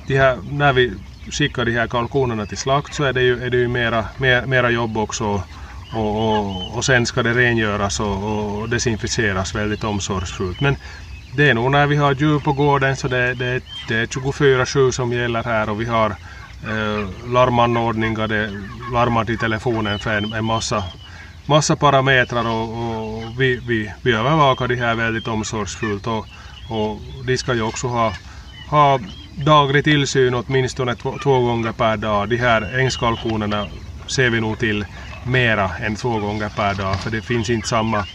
de 0.07 0.17
här, 0.17 0.39
när 0.43 0.73
vi 0.73 0.93
skickar 1.31 1.65
de 1.65 1.71
här 1.71 1.87
kalkonerna 1.87 2.45
till 2.45 2.57
slakt 2.57 2.93
så 2.93 3.03
är 3.03 3.13
det 3.13 3.21
ju, 3.21 3.43
är 3.43 3.49
det 3.49 3.57
ju 3.57 3.67
mera, 3.67 4.05
mer, 4.17 4.45
mera 4.45 4.69
jobb 4.69 4.97
också 4.97 5.43
och, 5.91 6.15
och, 6.15 6.75
och 6.77 6.85
sen 6.85 7.05
ska 7.05 7.23
det 7.23 7.33
rengöras 7.33 7.99
och, 7.99 8.23
och 8.23 8.69
desinficeras 8.69 9.55
väldigt 9.55 9.83
omsorgsfullt. 9.83 10.61
Men 10.61 10.75
det 11.31 11.49
är 11.49 11.53
nog 11.53 11.71
när 11.71 11.87
vi 11.87 11.95
har 11.95 12.15
djur 12.15 12.39
på 12.39 12.53
gården 12.53 12.95
så 12.95 13.07
det, 13.07 13.33
det, 13.33 13.61
det 13.87 13.95
är 13.95 14.05
24-7 14.05 14.91
som 14.91 15.13
gäller 15.13 15.43
här 15.43 15.69
och 15.69 15.81
vi 15.81 15.85
har 15.85 16.09
eh, 16.63 17.29
larmanordningar, 17.33 18.27
det 18.27 18.51
larmar 18.91 19.25
till 19.25 19.37
telefonen 19.37 19.99
för 19.99 20.17
en, 20.17 20.33
en 20.33 20.45
massa, 20.45 20.83
massa 21.45 21.75
parametrar 21.75 22.45
och, 22.45 22.69
och 23.23 23.41
vi, 23.41 23.59
vi, 23.63 23.93
vi 24.01 24.13
övervakar 24.13 24.67
det 24.67 24.75
här 24.75 24.95
väldigt 24.95 25.27
omsorgsfullt 25.27 26.07
och, 26.07 26.27
och 26.67 27.01
de 27.25 27.37
ska 27.37 27.53
ju 27.53 27.61
också 27.61 27.87
ha, 27.87 28.13
ha 28.65 28.99
daglig 29.45 29.83
tillsyn 29.83 30.33
åtminstone 30.33 30.95
två, 30.95 31.17
två 31.17 31.39
gånger 31.39 31.71
per 31.71 31.97
dag. 31.97 32.29
De 32.29 32.37
här 32.37 32.79
ängskalkonerna 32.79 33.67
ser 34.07 34.29
vi 34.29 34.41
nog 34.41 34.59
till 34.59 34.85
mera 35.27 35.71
än 35.77 35.95
två 35.95 36.19
gånger 36.19 36.49
per 36.49 36.73
dag 36.73 37.01
för 37.03 37.09
det 37.11 37.21
finns 37.21 37.49
inte 37.49 37.67
samma 37.67 38.05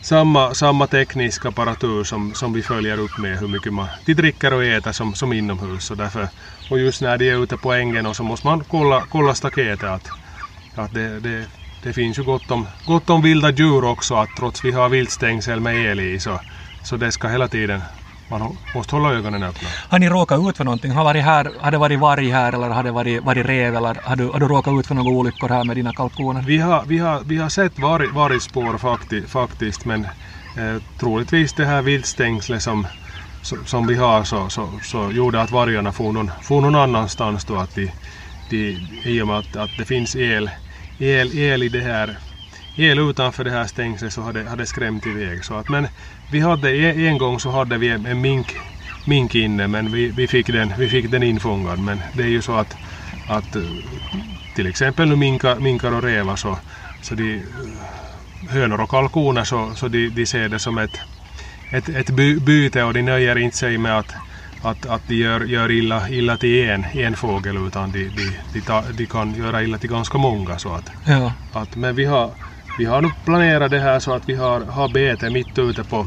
samma, 0.00 0.54
samma 0.54 0.86
teknisk 0.86 1.44
apparatur 1.44 2.04
som, 2.04 2.34
som 2.34 2.52
vi 2.52 2.62
följer 2.62 2.98
upp 2.98 3.18
med 3.18 3.38
hur 3.38 3.48
mycket 3.48 3.72
man, 3.72 3.88
de 4.04 4.14
dricker 4.14 4.52
och 4.52 4.64
äter 4.64 4.92
som, 4.92 5.14
som 5.14 5.32
inomhus. 5.32 5.90
Och, 5.90 5.96
därför, 5.96 6.28
och 6.68 6.78
just 6.78 7.02
när 7.02 7.18
de 7.18 7.30
är 7.30 7.42
ute 7.42 7.58
på 7.58 7.72
ängen 7.72 8.06
och 8.06 8.16
så 8.16 8.22
måste 8.22 8.46
man 8.46 8.64
kolla, 8.64 9.06
kolla 9.08 9.34
staketet 9.34 9.82
att, 9.88 10.12
att 10.74 10.94
det, 10.94 11.20
det, 11.20 11.46
det 11.80 11.92
finns 11.92 12.18
ju 12.18 12.24
gott 12.24 12.50
om, 12.50 12.68
gott 12.84 13.10
om 13.10 13.22
vilda 13.22 13.50
djur 13.50 13.84
också 13.84 14.14
att 14.14 14.34
trots 14.34 14.64
vi 14.64 14.72
har 14.72 14.88
viltstängsel 14.88 15.60
med 15.60 15.90
el 15.90 16.00
i 16.00 16.20
så, 16.20 16.40
så 16.82 16.96
det 16.96 17.12
ska 17.12 17.28
hela 17.28 17.48
tiden 17.48 17.82
man 18.28 18.58
måste 18.74 18.96
hålla 18.96 19.12
ögonen 19.14 19.42
öppna. 19.42 19.68
Har 19.88 19.98
ni 19.98 20.08
råkat 20.08 20.40
ut 20.48 20.56
för 20.56 20.64
någonting? 20.64 20.92
Har, 20.92 21.04
varit 21.04 21.24
här, 21.24 21.50
har 21.60 21.70
det 21.70 21.78
varit 21.78 21.98
varg 21.98 22.30
här 22.30 22.52
eller 22.52 22.68
har 22.70 22.82
det 22.82 22.90
varit, 22.90 23.22
varit 23.22 23.46
rev 23.46 23.76
eller 23.76 24.00
har 24.04 24.16
du, 24.16 24.28
har 24.28 24.40
du 24.40 24.48
råkat 24.48 24.80
ut 24.80 24.86
för 24.86 24.94
några 24.94 25.10
olyckor 25.10 25.48
här 25.48 25.64
med 25.64 25.76
dina 25.76 25.92
kalkoner? 25.92 26.42
Vi 26.42 26.58
har, 26.58 26.84
vi 26.86 26.98
har, 26.98 27.22
vi 27.24 27.36
har 27.36 27.48
sett 27.48 27.78
varg, 27.78 28.08
vargspår 28.08 28.78
fakti, 28.78 29.26
faktiskt 29.26 29.84
men 29.84 30.04
eh, 30.54 30.76
troligtvis 31.00 31.54
det 31.54 31.66
här 31.66 31.82
viltstängslet 31.82 32.62
som, 32.62 32.86
som, 33.40 33.66
som, 33.66 33.86
vi 33.86 33.94
har 33.94 34.24
så, 34.24 34.48
så, 34.48 34.78
så 34.82 35.12
gjorde 35.12 35.40
att 35.42 35.50
vargarna 35.50 35.92
for 35.92 36.12
någon, 36.12 36.30
for 36.42 36.60
någon 36.60 36.74
annanstans 36.74 37.44
då 37.44 37.56
att 37.56 37.74
de, 37.74 37.92
de, 38.48 38.80
i 39.04 39.22
och 39.22 39.26
med 39.26 39.38
att, 39.38 39.56
att 39.56 39.76
det 39.76 39.84
finns 39.84 40.16
el, 40.16 40.50
el, 40.98 41.38
el 41.38 41.62
i 41.62 41.68
det 41.68 41.80
här 41.80 42.18
el 42.78 42.98
utanför 42.98 43.44
det 43.44 43.50
här 43.50 43.66
stängslet 43.66 44.12
så 44.12 44.22
hade, 44.22 44.48
hade 44.48 44.66
skrämt 44.66 45.06
iväg. 45.06 45.44
Så 45.44 45.54
att, 45.54 45.68
men 45.68 45.88
vi 46.32 46.40
hade, 46.40 46.70
en 46.92 47.18
gång 47.18 47.40
så 47.40 47.50
hade 47.50 47.78
vi 47.78 47.88
en 47.88 48.20
mink, 48.20 48.46
mink 49.06 49.34
inne 49.34 49.68
men 49.68 49.92
vi, 49.92 50.08
vi, 50.08 50.28
fick 50.28 50.46
den, 50.46 50.72
vi 50.78 50.88
fick 50.88 51.10
den 51.10 51.22
infångad. 51.22 51.78
Men 51.78 52.00
det 52.12 52.22
är 52.22 52.28
ju 52.28 52.42
så 52.42 52.52
att, 52.52 52.76
att 53.28 53.56
till 54.56 54.66
exempel 54.66 55.08
nu 55.08 55.16
minkar, 55.16 55.56
minkar 55.56 55.92
och 55.92 56.02
rävar 56.02 56.36
så, 56.36 56.58
så 57.02 57.14
de 57.14 57.42
hönor 58.50 58.80
och 58.80 58.90
kalkoner 58.90 59.44
så, 59.44 59.72
så 59.74 59.88
de, 59.88 60.08
de 60.08 60.26
ser 60.26 60.48
det 60.48 60.58
som 60.58 60.78
ett, 60.78 61.00
ett, 61.72 61.88
ett 61.88 62.10
by, 62.10 62.40
byte 62.40 62.82
och 62.82 62.94
de 62.94 63.02
nöjer 63.02 63.38
inte 63.38 63.56
sig 63.56 63.78
med 63.78 63.98
att, 63.98 64.14
att, 64.62 64.86
att 64.86 65.08
de 65.08 65.14
gör, 65.14 65.40
gör 65.40 65.70
illa, 65.70 66.08
illa 66.08 66.36
till 66.36 66.68
en, 66.68 66.84
en 66.84 67.16
fågel 67.16 67.66
utan 67.66 67.92
de, 67.92 68.08
de, 68.08 68.36
de, 68.52 68.60
ta, 68.60 68.84
de 68.92 69.06
kan 69.06 69.34
göra 69.34 69.62
illa 69.62 69.78
till 69.78 69.90
ganska 69.90 70.18
många. 70.18 70.58
Så 70.58 70.72
att, 70.72 70.90
ja. 71.06 71.32
att, 71.52 71.76
men 71.76 71.96
vi 71.96 72.04
har, 72.04 72.30
vi 72.78 72.84
har 72.84 73.02
nu 73.02 73.10
planerat 73.24 73.70
det 73.70 73.78
här 73.78 73.98
så 73.98 74.12
att 74.12 74.28
vi 74.28 74.34
har, 74.34 74.60
har 74.60 74.88
bete 74.88 75.30
mitt 75.30 75.58
ute 75.58 75.84
på, 75.84 76.06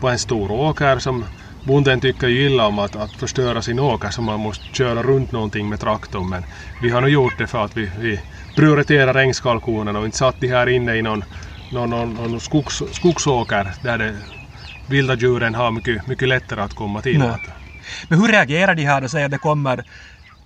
på 0.00 0.08
en 0.08 0.18
stor 0.18 0.50
åker 0.50 0.98
som 0.98 1.24
bonden 1.62 2.00
tycker 2.00 2.28
ju 2.28 2.46
illa 2.46 2.66
om 2.66 2.78
att, 2.78 2.96
att 2.96 3.16
förstöra 3.16 3.62
sin 3.62 3.78
åker 3.78 4.10
så 4.10 4.22
man 4.22 4.40
måste 4.40 4.64
köra 4.76 5.02
runt 5.02 5.32
någonting 5.32 5.68
med 5.68 5.80
traktorn 5.80 6.28
men 6.28 6.44
vi 6.78 6.90
har 6.90 7.00
nu 7.00 7.08
gjort 7.08 7.38
det 7.38 7.46
för 7.46 7.64
att 7.64 7.76
vi, 7.76 7.90
vi 7.98 8.20
prioriterar 8.54 9.14
regnskalkonen 9.14 9.96
och 9.96 10.04
inte 10.04 10.18
satt 10.18 10.40
de 10.40 10.48
här 10.48 10.68
inne 10.68 10.94
i 10.96 11.02
någon, 11.02 11.24
någon, 11.68 11.90
någon, 11.90 12.14
någon 12.14 12.40
skogs, 12.40 12.82
skogsåker 12.92 13.72
där 13.80 13.98
det 13.98 14.18
vilda 14.86 15.14
djuren 15.14 15.54
har 15.54 15.70
mycket, 15.70 16.06
mycket 16.06 16.28
lättare 16.28 16.60
att 16.60 16.74
komma 16.74 17.02
till. 17.02 17.18
Nej. 17.18 17.36
Men 18.08 18.20
hur 18.20 18.28
reagerar 18.28 18.74
de 18.74 18.82
här 18.82 19.00
då? 19.00 19.08
Säg 19.08 19.24
att 19.24 19.30
det 19.30 19.38
kommer 19.38 19.84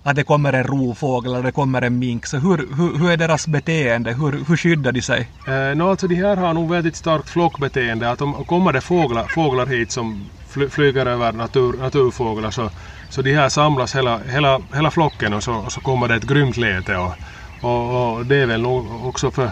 att 0.06 0.16
det 0.16 0.24
kommer 0.24 0.52
en 0.52 0.64
rovfågel 0.64 1.32
eller 1.32 1.42
det 1.42 1.52
kommer 1.52 1.82
en 1.82 1.98
mink. 1.98 2.26
Så 2.26 2.36
hur, 2.36 2.56
hur, 2.56 2.98
hur 2.98 3.10
är 3.10 3.16
deras 3.16 3.46
beteende? 3.46 4.12
Hur, 4.12 4.44
hur 4.48 4.56
skyddar 4.56 4.92
de 4.92 5.02
sig? 5.02 5.28
Eh, 5.48 5.76
no, 5.76 5.90
alltså 5.90 6.06
de 6.08 6.14
här 6.14 6.36
har 6.36 6.54
nog 6.54 6.70
väldigt 6.70 6.96
starkt 6.96 7.28
flockbeteende. 7.28 8.10
Att 8.10 8.22
om 8.22 8.44
kommer 8.44 8.72
det 8.72 8.80
fåglar, 8.80 9.24
fåglar 9.24 9.66
hit 9.66 9.92
som 9.92 10.26
fly, 10.48 10.68
flyger 10.68 11.06
över 11.06 11.32
natur, 11.32 11.72
naturfåglar 11.72 12.50
så, 12.50 12.70
så 13.10 13.22
de 13.22 13.34
här 13.34 13.48
samlas 13.48 13.96
hela, 13.96 14.18
hela, 14.18 14.60
hela 14.74 14.90
flocken 14.90 15.34
och 15.34 15.42
så, 15.42 15.54
och 15.54 15.72
så 15.72 15.80
kommer 15.80 16.08
det 16.08 16.14
ett 16.14 16.26
grymt 16.26 16.56
läte. 16.56 16.96
Och, 16.96 17.12
och, 17.60 18.16
och 18.16 18.26
det 18.26 18.36
är 18.36 18.46
väl 18.46 18.62
nog 18.62 19.06
också 19.06 19.30
för 19.30 19.50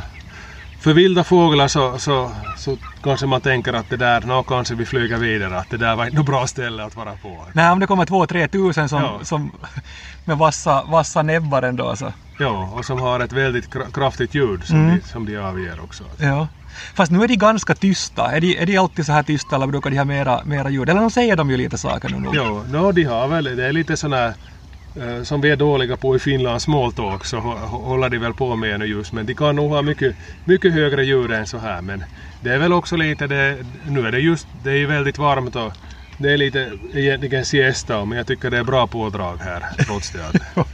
för 0.85 0.93
vilda 0.95 1.25
fåglar 1.25 1.69
så, 1.69 1.99
så, 1.99 2.31
så 2.57 2.76
kanske 3.03 3.26
man 3.26 3.41
tänker 3.41 3.73
att 3.73 3.91
det 3.91 3.97
där, 3.97 4.21
nå 4.21 4.43
kanske 4.43 4.75
vi 4.75 4.85
flyger 4.87 5.17
vidare, 5.19 5.59
att 5.59 5.71
det 5.71 5.76
där 5.76 5.97
var 5.97 6.05
inte 6.05 6.17
något 6.17 6.26
bra 6.26 6.47
ställe 6.47 6.85
att 6.85 6.97
vara 6.97 7.12
på. 7.12 7.45
Nej, 7.53 7.71
om 7.71 7.81
det 7.81 7.87
kommer 7.87 8.05
två, 8.07 8.26
tre 8.26 8.49
tusen 8.49 8.88
som, 8.88 9.03
Ja. 9.03 9.19
som 9.23 9.53
med 10.25 10.38
vassa, 10.38 10.85
vassa 10.88 11.23
näbbar 11.23 11.62
ändå 11.62 11.97
så. 11.97 12.12
Ja, 12.38 12.71
och 12.73 12.85
som 12.85 13.00
har 13.00 13.21
ett 13.21 13.33
väldigt 13.33 13.71
kra- 13.75 13.93
kraftigt 13.93 14.35
ljud 14.35 14.64
som, 14.64 14.76
Mm. 14.76 14.97
de, 14.97 15.03
som 15.09 15.26
de 15.26 15.37
avger 15.37 15.81
också. 15.85 16.05
Ja. 16.19 16.49
Fast 16.95 17.12
nu 17.12 17.23
är 17.25 17.29
de 17.29 17.37
ganska 17.37 17.75
tysta. 17.75 18.33
Är 18.37 18.41
de, 18.41 18.59
är 18.62 18.67
de 18.67 18.76
alltid 18.79 19.07
så 19.07 19.12
här 19.12 19.23
tysta 19.23 19.57
eller 19.57 19.67
brukar 19.67 19.91
de 19.91 19.97
ha 19.99 20.05
mera, 20.05 20.41
mera 20.45 20.71
ljud? 20.71 20.88
Eller 20.91 21.00
de 21.00 21.11
säger 21.11 21.37
de 21.37 21.50
ju 21.50 21.57
lite 21.57 21.79
saker 21.79 22.09
nu 22.09 22.19
nog. 22.21 22.37
Ja, 22.37 22.64
no, 22.71 22.93
de 22.93 23.05
har 23.05 23.29
väl, 23.29 23.45
det 23.57 23.67
är 23.67 23.73
lite 23.73 23.97
sådana 23.97 24.35
som 25.25 25.41
vi 25.41 25.51
är 25.51 25.57
dåliga 25.57 25.97
på 25.97 26.17
i 26.17 26.19
Finland, 26.19 26.63
small 26.63 26.93
talk, 26.93 27.25
så 27.25 27.37
hå- 27.37 27.59
hå- 27.67 27.85
håller 27.85 28.09
de 28.09 28.19
väl 28.19 28.35
på 28.35 28.57
med 28.57 28.79
nu 28.81 28.87
just. 28.87 29.13
Men 29.13 29.27
de 29.27 29.35
kan 29.35 29.57
nog 29.57 29.71
ha 29.71 29.83
mycket, 29.83 30.17
mycket 30.45 30.73
högre 30.73 31.05
ljud 31.05 31.31
än 31.31 31.47
så 31.47 31.59
här. 31.59 31.83
Men 31.83 32.05
det 32.41 32.51
är 32.51 32.59
väl 32.59 32.73
också 32.73 32.97
lite 32.97 33.27
det, 33.27 33.59
nu 33.85 34.07
är 34.07 34.13
det 34.13 34.19
just, 34.19 34.49
det 34.53 34.71
är 34.71 34.77
ju 34.77 34.87
väldigt 34.87 35.19
varmt 35.19 35.57
och 35.57 35.73
det 36.17 36.33
är 36.33 36.37
lite 36.37 36.73
egentligen 36.95 37.45
siesta, 37.45 38.05
men 38.05 38.19
jag 38.19 38.27
tycker 38.27 38.51
det 38.51 38.59
är 38.59 38.65
bra 38.65 38.87
pådrag 38.87 39.37
här 39.41 39.65
trots 39.87 40.11
det. 40.11 40.27
Att, 40.29 40.37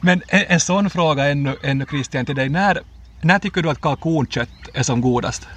Men 0.00 0.22
en, 0.28 0.44
en 0.48 0.60
sån 0.60 0.90
fråga 0.90 1.24
ännu, 1.28 1.56
ännu 1.62 1.86
Christian 1.90 2.26
till 2.26 2.36
dig. 2.36 2.48
När, 2.48 2.78
när 3.22 3.38
tycker 3.38 3.62
du 3.62 3.70
att 3.70 3.80
kalkonkött 3.80 4.68
är 4.74 4.82
som 4.82 5.00
godast? 5.00 5.48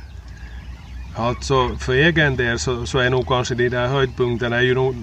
Alltså 1.15 1.75
för 1.79 1.93
egen 1.93 2.35
del 2.35 2.59
så, 2.59 2.85
så 2.85 2.99
är 2.99 3.09
nog 3.09 3.27
kanske 3.27 3.55
de 3.55 3.69
där 3.69 3.87
höjdpunkterna 3.87 4.57
är 4.57 4.61
ju 4.61 4.73
nog 4.73 4.95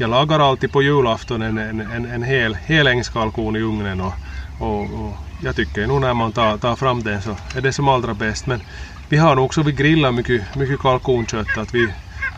jag 0.00 0.10
lagar 0.10 0.40
alltid 0.40 0.72
på 0.72 0.82
julafton 0.82 1.42
en, 1.42 1.58
en, 1.58 1.80
en, 1.80 2.04
en 2.04 2.22
hel, 2.22 2.54
hel 2.54 2.86
ängskalkon 2.86 3.56
i 3.56 3.60
ugnen 3.60 4.00
och, 4.00 4.12
och, 4.58 4.82
och 4.82 5.16
jag 5.40 5.56
tycker 5.56 5.86
nog 5.86 6.00
när 6.00 6.14
man 6.14 6.32
tar, 6.32 6.58
tar 6.58 6.76
fram 6.76 7.02
den 7.02 7.22
så 7.22 7.36
är 7.54 7.60
det 7.60 7.72
som 7.72 7.88
allra 7.88 8.14
bäst. 8.14 8.46
Men 8.46 8.62
vi 9.08 9.16
har 9.16 9.36
nog 9.36 9.44
också, 9.44 9.62
vi 9.62 9.72
grillar 9.72 10.12
mycket, 10.12 10.54
mycket 10.54 10.80
kalkonkött, 10.80 11.58
att 11.58 11.74
vi, 11.74 11.94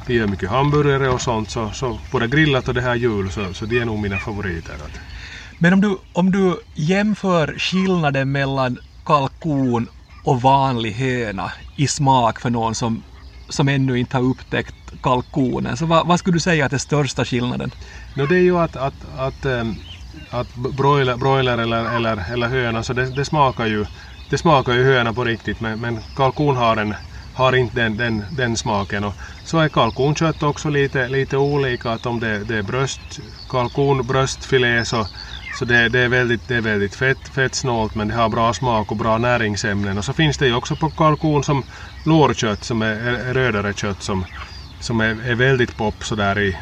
vi 0.06 0.14
gör 0.14 0.26
mycket 0.26 0.50
hamburgare 0.50 1.08
och 1.08 1.20
sånt 1.20 1.50
så, 1.50 1.70
så 1.70 2.00
både 2.10 2.28
grillat 2.28 2.68
och 2.68 2.74
det 2.74 2.82
här 2.82 2.94
jul 2.94 3.30
så, 3.30 3.54
så 3.54 3.66
det 3.66 3.78
är 3.78 3.84
nog 3.84 3.98
mina 3.98 4.18
favoriter. 4.18 4.78
Men 5.58 5.72
om 5.72 5.80
du, 5.80 5.96
om 6.12 6.30
du 6.30 6.56
jämför 6.74 7.54
skillnaden 7.58 8.32
mellan 8.32 8.78
kalkon 9.04 9.88
och 10.24 10.42
vanlig 10.42 10.92
höna 10.92 11.52
i 11.76 11.86
smak 11.86 12.40
för 12.40 12.50
någon 12.50 12.74
som, 12.74 13.02
som 13.48 13.68
ännu 13.68 13.98
inte 13.98 14.16
har 14.16 14.24
upptäckt 14.24 14.74
kalkonen, 15.02 15.76
så 15.76 15.86
vad, 15.86 16.06
vad 16.06 16.18
skulle 16.18 16.36
du 16.36 16.40
säga 16.40 16.66
att 16.66 16.72
är 16.72 16.78
största 16.78 17.24
skillnaden? 17.24 17.70
No 18.14 18.26
det 18.26 18.36
är 18.36 18.42
ju 18.42 18.58
att, 18.58 18.76
att, 18.76 19.04
att, 19.18 19.44
eh, 19.44 19.64
att 20.30 20.54
broiler, 20.54 21.16
broiler 21.16 21.58
eller, 21.58 21.96
eller, 21.96 22.32
eller 22.32 22.48
höna, 22.48 22.82
så 22.82 22.92
det, 22.92 23.10
det 23.10 23.24
smakar 23.24 23.66
ju 23.66 23.86
det 24.30 24.38
smakar 24.38 24.72
ju 24.72 24.84
höna 24.84 25.12
på 25.14 25.24
riktigt 25.24 25.60
men, 25.60 25.80
men 25.80 26.00
kalkon 26.14 26.56
har 27.32 27.52
inte 27.56 27.76
den, 27.76 27.96
den, 27.96 28.24
den 28.30 28.56
smaken. 28.56 29.04
Och 29.04 29.14
så 29.42 29.58
är 29.58 29.68
kalkonkött 29.68 30.42
också 30.42 30.68
lite, 30.68 31.08
lite 31.08 31.36
olika. 31.36 31.90
Att 31.90 32.06
om 32.06 32.20
det, 32.20 32.44
det 32.44 32.56
är 32.56 32.62
bröst, 32.62 33.18
kalkonbröstfilé 33.48 34.84
så, 34.84 35.06
så 35.50 35.64
det, 35.64 35.88
det 35.88 35.98
är 35.98 36.08
väldigt, 36.08 36.48
det 36.48 36.56
är 36.56 36.60
väldigt 36.60 36.94
fett, 36.94 37.28
fettsnålt 37.34 37.94
men 37.94 38.08
det 38.08 38.14
har 38.14 38.28
bra 38.28 38.52
smak 38.52 38.90
och 38.90 38.96
bra 38.96 39.18
näringsämnen. 39.18 39.98
Och 39.98 40.04
så 40.04 40.12
finns 40.12 40.38
det 40.38 40.46
ju 40.46 40.54
också 40.54 40.76
på 40.76 40.90
kalkon 40.90 41.44
som 41.44 41.62
lårkött 42.04 42.64
som 42.64 42.82
är, 42.82 42.96
är 42.96 43.34
rödare 43.34 43.74
kött 43.74 44.02
som, 44.02 44.26
som 44.80 45.00
är, 45.00 45.28
är 45.30 45.34
väldigt 45.34 45.76
pop 45.76 46.04
sådär 46.04 46.38
i, 46.38 46.56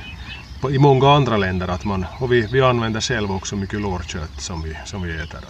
på- 0.61 0.71
i 0.71 0.79
många 0.79 1.11
andra 1.11 1.37
länder. 1.37 1.69
Att 1.69 1.85
man, 1.85 2.07
och 2.19 2.33
vi, 2.33 2.47
vi 2.51 2.61
använder 2.63 3.01
själva 3.01 3.35
också 3.35 3.57
mycket 3.57 3.81
lårkött 3.81 4.41
som 4.41 4.63
vi, 4.63 4.77
som 4.85 5.03
vi 5.03 5.17
äter. 5.17 5.41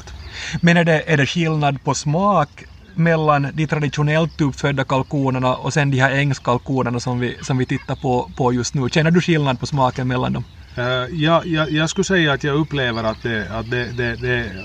Men 0.63 0.77
är 0.77 0.85
det, 0.85 1.13
är 1.13 1.17
det 1.17 1.27
skillnad 1.27 1.83
på 1.85 1.95
smak 1.95 2.65
mellan 2.95 3.51
de 3.55 3.67
traditionellt 3.67 4.41
uppfödda 4.41 4.85
kalkonerna 4.85 5.57
och 5.57 5.73
sen 5.73 5.91
de 5.91 5.99
här 6.01 6.11
ängskalkonerna 6.11 7.01
som 7.01 7.19
vi, 7.21 7.39
som 7.43 7.59
vi 7.59 7.67
tittar 7.67 7.97
på, 7.97 8.33
på 8.37 8.53
just 8.53 8.75
nu? 8.75 8.89
Känner 8.89 9.11
du 9.11 9.21
skillnad 9.21 9.61
på 9.61 9.67
smaken 9.67 10.09
mellan 10.09 10.33
dem? 10.33 10.45
Eh, 10.77 10.85
ja, 11.11 11.43
jag, 11.45 11.71
jag 11.71 11.91
skulle 11.91 12.05
säga 12.05 12.33
att 12.33 12.45
jag 12.45 12.57
upplever 12.57 13.05
att 13.05 13.23
det, 13.23 13.49
att 13.51 13.71
det, 13.71 13.93
det, 13.93 14.17
det 14.17 14.29
är 14.29 14.65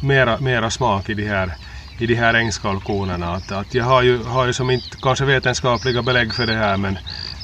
mera, 0.00 0.40
mera 0.40 0.70
smak 0.70 1.08
i 1.08 1.14
de 1.14 1.26
här, 1.26 1.56
i 1.98 2.06
de 2.06 2.14
här 2.14 2.34
ängskalkonerna. 2.34 3.34
Att, 3.34 3.52
att 3.52 3.74
jag 3.74 3.84
har 3.84 4.02
ju, 4.02 4.22
har 4.22 4.46
ju 4.46 4.52
som 4.52 4.70
inte 4.70 4.96
kanske 5.02 5.24
vetenskapliga 5.24 6.02
belägg 6.02 6.34
för 6.34 6.46
det 6.46 6.54
här 6.54 6.76
men, 6.76 6.98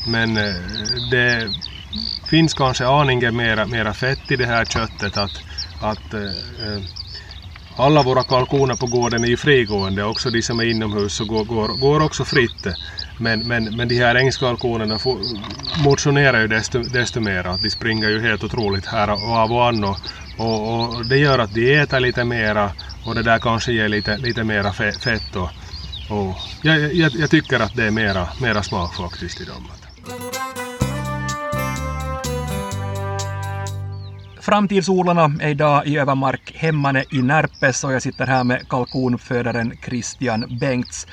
men 0.07 0.37
eh, 0.37 0.55
det 1.11 1.51
finns 2.31 2.55
kanske 2.55 2.87
aningen 2.87 3.37
mera, 3.37 3.67
mera 3.67 3.95
fett 3.95 4.31
i 4.31 4.37
det 4.37 4.47
här 4.47 4.65
köttet. 4.65 5.17
Att, 5.17 5.43
att 5.81 6.15
eh, 6.15 6.83
alla 7.77 8.03
våra 8.03 8.23
kalkoner 8.23 8.75
på 8.77 8.87
gården 8.87 9.25
är 9.25 9.29
ju 9.29 9.37
frigående, 9.37 10.05
också 10.05 10.31
de 10.31 10.43
som 10.43 10.61
är 10.61 10.65
inomhus 10.65 11.13
så 11.15 11.25
går, 11.25 11.45
går, 11.45 11.69
går 11.69 12.03
också 12.03 12.25
fritt. 12.25 12.67
Men, 13.19 13.49
men, 13.49 13.77
men 13.77 13.89
de 13.89 13.99
här 13.99 14.15
ängskalkonerna 14.15 14.99
motionerar 15.85 16.41
ju 16.41 16.49
desto, 16.49 16.83
desto 16.83 17.21
mer, 17.21 17.47
att 17.47 17.63
de 17.63 17.71
springer 17.71 18.09
ju 18.09 18.21
helt 18.21 18.45
otroligt 18.45 18.87
här 18.87 19.11
och 19.11 19.23
av 19.23 19.53
och 19.53 19.69
an 19.69 19.85
och, 19.85 19.97
och, 20.39 20.75
och 20.75 21.07
det 21.07 21.19
gör 21.19 21.39
att 21.39 21.55
de 21.55 21.75
äter 21.75 22.01
lite 22.01 22.25
mera 22.25 22.71
och 23.07 23.15
det 23.15 23.23
där 23.23 23.39
kanske 23.39 23.73
ger 23.73 23.89
lite, 23.89 24.17
lite 24.17 24.45
mera 24.45 24.73
fett 24.73 25.37
och, 25.37 25.51
och 26.09 26.37
jag, 26.63 26.95
jag, 26.95 27.13
jag 27.15 27.31
tycker 27.31 27.61
att 27.61 27.77
det 27.77 27.85
är 27.85 27.91
mera, 27.91 28.29
mera 28.39 28.63
smak 28.63 28.95
faktiskt 28.95 29.41
i 29.41 29.45
dem. 29.45 29.71
Framtidsodlarna 34.41 35.33
är 35.41 35.49
idag 35.49 35.87
i 35.87 35.99
Övermark 35.99 36.53
hemmane 36.55 37.05
i 37.11 37.23
Närpes 37.23 37.85
och 37.85 37.93
jag 37.93 38.03
sitter 38.03 38.27
här 38.27 38.45
med 38.45 38.69
kalkonuppfödaren 38.69 39.73
Christian 39.85 40.59
Bengts. 40.61 41.07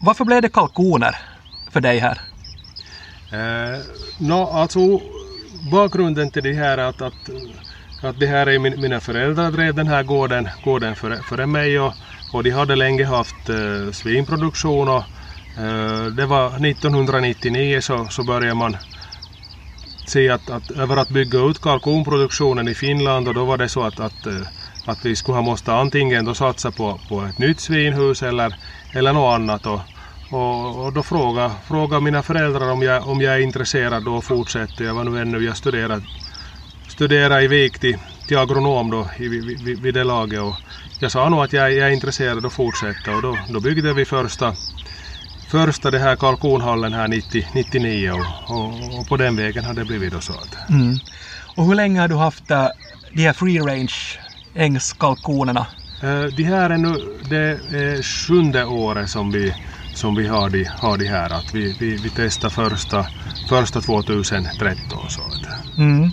Varför 0.00 0.24
blev 0.24 0.42
det 0.42 0.48
kalkoner 0.48 1.16
för 1.70 1.80
dig 1.80 1.98
här? 1.98 2.20
Eh, 3.32 3.80
no, 4.18 4.50
alltså 4.52 5.00
bakgrunden 5.70 6.30
till 6.30 6.42
det 6.42 6.52
här 6.52 6.78
är 6.78 6.88
att, 6.88 7.02
att, 7.02 7.30
att 8.02 8.20
det 8.20 8.26
här 8.26 8.46
är 8.46 8.58
min, 8.58 8.80
mina 8.80 9.00
föräldrar 9.00 9.50
drev 9.50 9.74
den 9.74 9.86
här 9.86 10.02
gården, 10.02 10.48
gården 10.64 10.96
före, 10.96 11.22
före 11.22 11.46
mig 11.46 11.80
och, 11.80 11.92
och 12.32 12.44
de 12.44 12.50
hade 12.50 12.76
länge 12.76 13.04
haft 13.04 13.48
eh, 13.48 13.92
svinproduktion 13.92 14.88
och 14.88 15.02
Eh, 15.56 16.06
det 16.06 16.26
var 16.26 16.46
1999 16.46 17.80
så, 17.80 18.08
så 18.10 18.22
började 18.22 18.54
man 18.54 18.76
se 20.04 20.30
att, 20.30 20.50
att 20.50 20.70
över 20.70 20.96
att 20.96 21.08
bygga 21.08 21.38
ut 21.38 21.60
kalkonproduktionen 21.60 22.68
i 22.68 22.74
Finland 22.74 23.28
och 23.28 23.34
då 23.34 23.44
var 23.44 23.56
det 23.56 23.68
så 23.68 23.82
att, 23.82 24.00
att, 24.00 24.26
eh, 24.26 24.42
att 24.84 25.04
vi 25.06 25.16
skulle 25.16 25.36
ha 25.36 25.42
måste 25.42 25.72
antingen 25.72 26.24
då 26.24 26.34
satsa 26.34 26.72
på, 26.72 27.00
på 27.08 27.20
ett 27.20 27.38
nytt 27.38 27.60
svinhus 27.60 28.22
eller, 28.22 28.56
eller 28.92 29.12
något 29.12 29.34
annat. 29.34 29.66
Och, 29.66 29.80
och, 30.28 30.84
och 30.84 30.92
då 30.92 31.02
frågade, 31.02 31.50
frågade 31.68 32.02
mina 32.02 32.22
föräldrar 32.22 32.72
om 32.72 32.82
jag, 32.82 33.08
om 33.08 33.20
jag 33.20 33.34
är 33.34 33.40
intresserad 33.40 34.04
då 34.04 34.14
och 34.14 34.24
fortsätter. 34.24 34.84
Jag 34.84 34.94
var 34.94 35.04
nu 35.04 35.20
ännu, 35.20 35.44
jag 35.44 35.56
studerade, 35.56 36.02
studerade 36.88 37.42
i 37.42 37.48
Vik 37.48 37.78
till, 37.78 37.98
till 38.26 38.38
agronom 38.38 38.90
då 38.90 39.08
i, 39.18 39.28
vid, 39.28 39.44
vid, 39.44 39.82
vid 39.82 39.94
det 39.94 40.04
laget 40.04 40.40
och 40.40 40.54
jag 40.98 41.12
sa 41.12 41.28
nog 41.28 41.40
att 41.40 41.52
jag, 41.52 41.72
jag 41.72 41.88
är 41.88 41.92
intresserad 41.92 42.46
och 42.46 42.52
fortsätter 42.52 43.16
och 43.16 43.22
då, 43.22 43.38
då 43.48 43.60
byggde 43.60 43.92
vi 43.92 44.04
första 44.04 44.56
första 45.48 45.90
det 45.90 45.98
här 45.98 46.16
kalkonhallen 46.16 46.94
här 46.94 47.08
90, 47.08 47.46
99 47.54 48.10
och, 48.10 48.56
och, 48.56 48.98
och 49.00 49.08
på 49.08 49.16
den 49.16 49.36
vägen 49.36 49.64
har 49.64 49.74
det 49.74 49.84
blivit 49.84 50.12
då 50.12 50.20
så 50.20 50.32
att 50.32 50.70
Mm. 50.70 50.96
Och 51.56 51.66
hur 51.66 51.74
länge 51.74 52.00
har 52.00 52.08
du 52.08 52.16
haft 52.16 52.50
äh, 52.50 52.68
de 53.14 53.22
här 53.22 53.32
free 53.32 53.60
range 53.60 53.94
ängskalkonerna? 54.54 55.66
Eh, 56.02 56.24
De 56.36 56.42
här 56.44 56.70
är 56.70 56.78
nu 56.78 56.94
det 57.30 57.60
är 57.78 58.02
sjunde 58.02 58.64
året 58.64 59.10
som 59.10 59.30
vi, 59.32 59.54
som 59.94 60.14
vi 60.14 60.26
har, 60.26 60.50
de, 60.50 60.64
har 60.64 60.98
de 60.98 61.06
här. 61.08 61.30
Att 61.30 61.54
vi, 61.54 61.76
vi, 61.80 61.96
vi 61.96 62.10
testade 62.10 62.54
första, 62.54 63.06
första 63.48 63.80
2013. 63.80 65.10
Så 65.10 65.20
att. 65.20 65.78
Mm. 65.78 66.10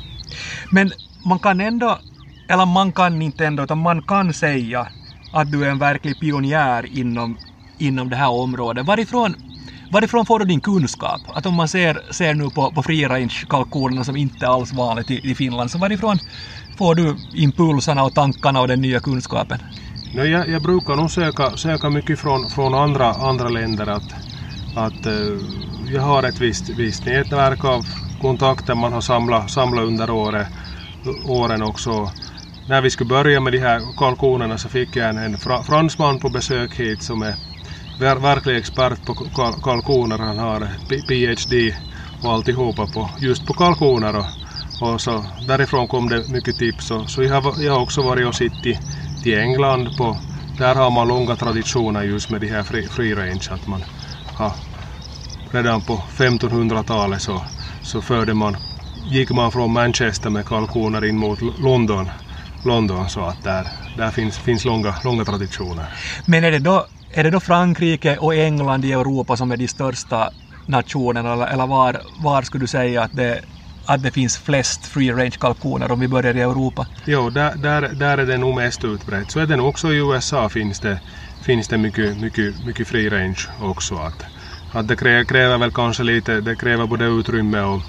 Men 0.71 0.91
man 1.25 1.39
kan 1.39 1.61
ändå, 1.61 1.99
eller 2.49 2.65
man 2.65 2.91
kan 2.91 3.21
inte 3.21 3.45
ändå, 3.45 3.63
utan 3.63 3.77
man 3.77 4.01
kan 4.01 4.33
säga 4.33 4.87
att 5.33 5.51
du 5.51 5.65
är 5.65 5.69
en 5.69 5.79
verklig 5.79 6.19
pionjär 6.19 6.85
inom, 6.99 7.37
inom 7.77 8.09
det 8.09 8.15
här 8.15 8.29
området. 8.29 8.85
Varifrån, 8.85 9.35
varifrån 9.89 10.25
får 10.25 10.39
du 10.39 10.45
din 10.45 10.61
kunskap? 10.61 11.21
Att 11.35 11.45
om 11.45 11.53
man 11.53 11.67
ser, 11.67 12.01
ser 12.13 12.33
nu 12.33 12.49
på, 12.49 12.71
på 12.71 12.83
free 12.83 13.07
range 13.07 13.45
kalkonerna 13.49 14.03
som 14.03 14.15
inte 14.15 14.47
alls 14.47 14.73
vanligt 14.73 15.11
i, 15.11 15.31
i 15.31 15.35
Finland, 15.35 15.71
så 15.71 15.77
varifrån 15.77 16.19
får 16.77 16.95
du 16.95 17.15
impulserna 17.33 18.03
och 18.03 18.13
tankarna 18.13 18.61
och 18.61 18.67
den 18.67 18.81
nya 18.81 18.99
kunskapen? 18.99 19.59
No, 20.11 20.23
jag, 20.23 20.49
jag 20.49 20.61
brukar 20.61 20.95
nog 20.95 21.11
söka, 21.11 21.57
söka 21.57 21.89
mycket 21.89 22.19
från, 22.19 22.49
från 22.49 22.73
andra, 22.73 23.13
andra 23.13 23.49
länder. 23.49 23.87
Att, 23.87 24.13
att, 24.73 25.05
eh, 25.05 25.13
jag 25.93 26.01
har 26.01 26.23
ett 26.23 26.41
visst, 26.41 26.69
visst 26.69 27.05
nätverk 27.05 27.65
av 27.65 27.87
kontakter 28.21 28.75
man 28.75 28.93
har 28.93 29.01
samlat, 29.01 29.51
samlat 29.51 29.83
under 29.83 30.09
året, 30.09 30.47
åren 31.25 31.63
också. 31.63 32.11
När 32.65 32.81
vi 32.81 32.89
skulle 32.89 33.07
börja 33.07 33.39
med 33.39 33.53
de 33.53 33.59
här 33.59 33.97
kalkonerna 33.97 34.57
så 34.57 34.69
fick 34.69 34.95
jag 34.95 35.09
en, 35.09 35.17
en 35.17 35.37
fransman 35.63 36.19
på 36.19 36.29
besök 36.29 36.79
hit 36.79 37.01
som 37.01 37.21
är 37.21 37.35
verklig 37.97 38.57
expert 38.57 39.05
på 39.05 39.13
kal, 39.13 39.53
kalkoner. 39.61 40.17
Han 40.17 40.39
har 40.39 40.67
PhD 41.07 41.75
och 42.21 42.31
alltihopa 42.31 42.87
på, 42.87 43.09
just 43.19 43.45
på 43.45 43.53
kalkoner. 43.53 44.15
Och, 44.15 44.25
och 44.79 45.01
så 45.01 45.25
därifrån 45.47 45.87
kom 45.87 46.09
det 46.09 46.27
mycket 46.27 46.57
tips. 46.57 46.91
Och, 46.91 47.09
så 47.09 47.23
jag 47.23 47.41
har, 47.41 47.63
jag 47.63 47.73
har 47.73 47.81
också 47.81 48.01
varit 48.01 48.27
och 48.27 48.35
sett 48.35 48.65
i, 48.65 48.79
till 49.23 49.37
England 49.39 49.97
på, 49.97 50.17
där 50.57 50.75
har 50.75 50.91
man 50.91 51.07
långa 51.07 51.35
traditioner 51.35 52.03
just 52.03 52.29
med 52.29 52.41
de 52.41 52.47
här 52.47 52.63
free, 52.63 52.87
free 52.87 53.15
range. 53.15 53.47
Att 53.49 53.67
man 53.67 53.83
har, 54.25 54.51
redan 55.51 55.81
på 55.81 55.93
1500-talet 56.17 57.21
så, 57.21 57.41
så 57.81 58.01
förde 58.01 58.33
man, 58.33 58.57
gick 59.11 59.31
man 59.31 59.51
från 59.51 59.73
Manchester 59.73 60.29
med 60.29 60.45
kalkoner 60.45 61.05
in 61.05 61.17
mot 61.17 61.41
London. 61.41 62.09
London 62.65 63.09
så 63.09 63.25
att 63.25 63.43
där, 63.43 63.67
där 63.97 64.11
finns, 64.11 64.37
finns 64.37 64.65
långa, 64.65 64.95
långa 65.03 65.25
traditioner. 65.25 65.85
Men 66.25 66.43
är 66.43 66.51
det, 66.51 66.59
då, 66.59 66.87
är 67.13 67.23
det 67.23 67.29
då 67.29 67.39
Frankrike 67.39 68.17
och 68.17 68.35
England 68.35 68.85
i 68.85 68.91
Europa 68.91 69.37
som 69.37 69.51
är 69.51 69.57
de 69.57 69.67
största 69.67 70.29
nationerna 70.65 71.33
eller, 71.33 71.47
eller 71.47 71.67
var, 71.67 72.01
var 72.17 72.41
skulle 72.41 72.63
du 72.63 72.67
säga 72.67 73.01
att 73.03 73.11
det, 73.13 73.41
att 73.87 74.03
det 74.03 74.11
finns 74.11 74.37
flest 74.37 74.85
free 74.85 75.11
range 75.11 75.37
kalkoner 75.39 75.91
om 75.91 75.99
vi 75.99 76.07
börjar 76.07 76.35
i 76.35 76.41
Europa? 76.41 76.87
Jo, 77.05 77.29
där, 77.29 77.55
där, 77.55 77.81
där 77.81 78.17
är 78.17 78.25
det 78.25 78.37
nog 78.37 78.55
mest 78.55 78.85
utbrett. 78.85 79.31
Så 79.31 79.39
är 79.39 79.45
det 79.45 79.55
nog 79.55 79.67
också 79.67 79.93
i 79.93 79.97
USA 79.97 80.49
finns 80.49 80.79
det, 80.79 80.99
finns 81.41 81.67
det 81.67 81.77
mycket, 81.77 82.17
mycket, 82.17 82.59
mycket 82.59 82.87
free 82.87 83.09
range 83.09 83.39
också. 83.59 83.95
Att, 83.95 84.25
att 84.67 84.87
det 84.87 84.95
kräver, 84.95 85.25
kräver 85.25 85.57
väl 85.57 85.71
kanske 85.71 86.03
lite, 86.03 86.41
det 86.41 86.55
kräver 86.55 86.87
både 86.87 87.05
utrymme 87.05 87.61
och 87.61 87.81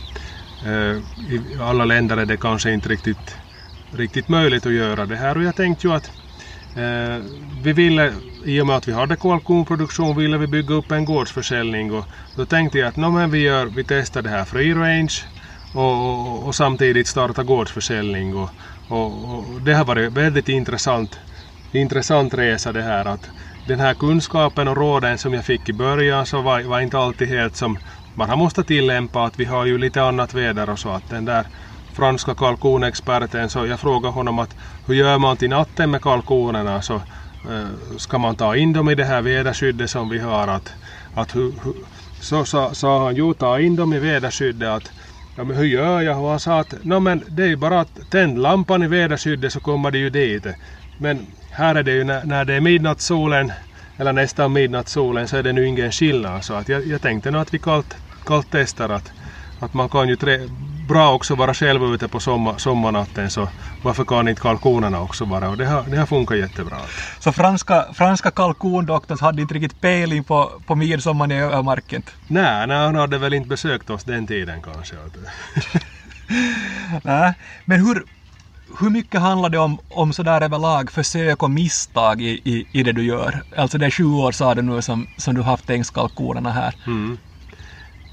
eh, 0.67 0.97
i 1.33 1.57
alla 1.61 1.85
länder 1.85 2.17
är 2.17 2.27
det 2.27 2.37
kanske 2.37 2.73
inte 2.73 2.89
riktigt, 2.89 3.37
riktigt 3.93 4.29
möjligt 4.29 4.67
att 4.67 4.73
göra 4.73 5.07
det 5.07 5.17
här. 5.17 5.37
Och 5.37 5.43
jag 5.43 5.57
tänkte 5.57 5.87
ju 5.87 5.95
att 5.95 6.07
eh, 6.75 7.25
vi 7.63 7.73
ville, 7.73 8.13
i 8.45 8.61
och 8.61 8.67
med 8.67 8.77
att 8.77 8.89
vi 8.89 8.93
hade 8.93 9.17
kalkonproduktion, 9.17 10.17
ville 10.17 10.39
vi 10.39 10.47
bygga 10.47 10.75
upp 10.75 10.93
en 10.93 11.05
gårdsförsäljning 11.05 11.93
och 11.93 12.05
då 12.37 12.47
tänkte 12.47 12.79
jag 12.79 12.89
att 12.89 12.97
no, 12.97 13.11
men 13.11 13.31
vi, 13.31 13.39
gör, 13.39 13.67
vi 13.67 13.85
testar 13.85 14.23
det 14.23 14.31
här 14.31 14.45
free 14.45 14.75
range 14.75 15.15
och, 15.73 16.11
och, 16.11 16.47
och 16.47 16.55
samtidigt 16.55 17.07
starta 17.09 17.43
gårdsförsäljning. 17.43 18.35
Och, 18.37 18.51
och, 18.87 19.63
det 19.63 19.75
har 19.75 19.85
varit 19.85 20.13
väldigt 20.13 20.49
intressant, 20.49 21.19
intressant 21.73 22.35
resa 22.35 22.73
det 22.73 22.83
här 22.83 23.05
att 23.05 23.31
den 23.65 23.81
här 23.81 23.95
kunskapen 23.95 24.69
och 24.69 24.77
råden 24.77 25.19
som 25.19 25.35
jag 25.35 25.45
fick 25.45 25.69
i 25.69 25.73
början 25.73 26.27
så 26.27 26.43
var, 26.43 26.63
var 26.63 26.81
inte 26.81 26.99
alltid 26.99 27.29
helt 27.29 27.57
som 27.57 27.79
man 28.15 28.31
har 28.31 28.37
måste 28.37 28.65
tillämpa 28.65 29.25
att 29.25 29.39
vi 29.39 29.45
har 29.45 29.65
ju 29.65 29.79
lite 29.79 30.03
annat 30.03 30.35
väder 30.35 30.71
och 30.71 30.79
så 30.79 30.89
att 30.89 31.09
den 31.09 31.25
där 31.25 31.47
franska 31.93 32.35
kalkonexperten 32.35 33.51
så 33.51 33.67
jag 33.67 33.81
frågade 33.81 34.15
honom 34.15 34.39
att 34.39 34.57
hur 34.87 34.95
gör 34.95 35.19
man 35.19 35.37
till 35.37 35.51
natten 35.51 35.91
med 35.91 36.03
kalkonerna 36.03 36.83
så 36.83 37.03
Eh, 37.51 37.97
ska 37.97 38.19
man 38.19 38.37
ta 38.37 38.57
in 38.57 38.73
dem 38.73 38.91
i 38.91 38.95
det 38.95 39.05
här 39.05 39.23
väderskyddet 39.23 39.91
som 39.91 40.09
vi 40.09 40.19
har 40.19 40.49
att, 40.49 40.73
att 41.15 41.37
hu, 41.37 41.53
hu, 41.63 41.73
så 42.21 42.45
sa 42.75 43.05
han 43.05 43.17
jo 43.17 43.35
ta 43.35 43.61
in 43.61 43.77
dem 43.77 43.93
i 43.93 43.99
väderskyddet 43.99 44.69
att 44.69 44.93
Ja 45.37 45.45
men 45.45 45.57
hur 45.57 45.65
gör 45.65 46.01
jag? 46.01 46.23
Och 46.23 46.31
han 46.31 46.41
sa 46.41 46.61
att 46.61 46.75
no, 46.85 47.01
men 47.01 47.23
det 47.29 47.43
är 47.43 47.47
ju 47.47 47.57
bara 47.57 47.81
att 47.81 48.11
tänd 48.11 48.39
lampan 48.39 48.83
i 48.83 48.89
väderskyddet 48.89 49.53
så 49.53 49.61
kommer 49.61 49.91
det 49.91 49.99
ju 49.99 50.11
dit. 50.11 50.47
Men 50.97 51.27
här 51.51 51.75
är 51.75 51.83
det 51.83 51.93
ju 51.93 52.05
när, 52.05 52.25
när 52.25 52.45
det 52.45 52.55
är 52.55 52.61
midnattssolen 52.61 53.53
eller 53.97 54.13
nästan 54.13 54.53
midnattssolen 54.53 55.29
så 55.29 55.37
är 55.37 55.43
det 55.43 55.53
nu 55.53 55.67
ingen 55.67 55.93
skillnad. 55.93 56.45
Så 56.45 56.55
att 56.55 56.69
jag, 56.69 56.87
jag 56.87 57.03
tänkte 57.03 57.31
nog 57.31 57.43
att 57.43 57.55
vi 57.55 57.59
kallt, 57.59 57.97
kallt 58.27 58.47
testar 58.51 58.89
att, 58.89 59.13
att 59.59 59.75
man 59.75 59.89
kan 59.89 60.09
ju 60.09 60.17
tre, 60.17 60.39
bra 60.89 61.15
också 61.15 61.35
vara 61.35 61.55
själv 61.55 61.83
ute 61.83 62.09
på 62.09 62.21
sommar, 62.21 62.59
sommarnatten 62.59 63.31
så 63.31 63.49
varför 63.83 64.05
kan 64.05 64.29
inte 64.29 64.43
kalkonerna 64.43 65.01
också 65.01 65.25
vara 65.25 65.49
och 65.49 65.57
det 65.57 65.67
har, 65.67 65.83
det 65.83 65.97
har 65.97 66.07
funkat 66.07 66.39
jättebra. 66.39 66.77
Så 67.21 67.33
franska, 67.33 67.87
franska 67.95 68.31
kalkondoktorn 68.31 69.19
hade 69.21 69.43
inte 69.43 69.55
riktigt 69.55 69.81
pejling 69.81 70.25
på, 70.25 70.63
på 70.67 70.75
midsommar 70.75 71.33
i 71.33 71.41
ömarken? 71.41 72.03
Nej, 72.27 72.67
nej, 72.67 72.77
han 72.77 72.95
hade 72.95 73.19
väl 73.19 73.35
inte 73.35 73.49
besökt 73.49 73.91
oss 73.91 74.05
den 74.05 74.27
tiden 74.27 74.63
kanske. 74.63 74.97
nej, 77.03 77.35
men 77.65 77.81
hur, 77.81 78.05
hur 78.81 78.91
mycket 78.91 79.21
handlar 79.21 79.49
det 79.49 79.59
om, 79.59 79.79
om 79.89 80.13
sådär 80.13 80.41
överlag 80.41 80.91
försök 80.91 81.43
och 81.43 81.51
misstag 81.51 82.23
i, 82.23 82.41
i, 82.45 82.67
i 82.73 82.83
det 82.83 82.93
du 82.93 83.05
gör? 83.05 83.43
Alltså 83.57 83.79
det 83.79 83.87
är 83.87 83.91
sju 83.91 84.05
år 84.05 84.33
sa 84.33 84.55
du 84.55 84.63
nu 84.63 84.83
som, 84.83 85.07
som 85.17 85.35
du 85.35 85.43
haft 85.43 85.71
ängskalkonerna 85.71 86.51
här. 86.51 86.75
Mm. 86.87 87.19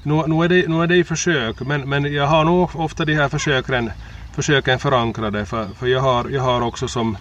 Nu, 0.02 0.22
nu, 0.26 0.44
är 0.44 0.48
det, 0.48 0.68
nu 0.68 0.82
är 0.82 0.86
det 0.86 0.96
i 0.96 1.04
försök, 1.04 1.60
men, 1.60 1.88
men 1.88 2.12
jag 2.12 2.26
har 2.26 2.44
nog 2.44 2.70
ofta 2.76 3.04
de 3.04 3.14
här 3.14 3.28
försöken, 3.28 3.90
försöken 4.32 4.78
förankrade 4.78 5.46
för, 5.46 5.68
för 5.78 5.86
jag, 5.86 6.00
har, 6.00 6.28
jag 6.30 6.42
har 6.42 6.60
också 6.60 6.88
som 6.88 7.16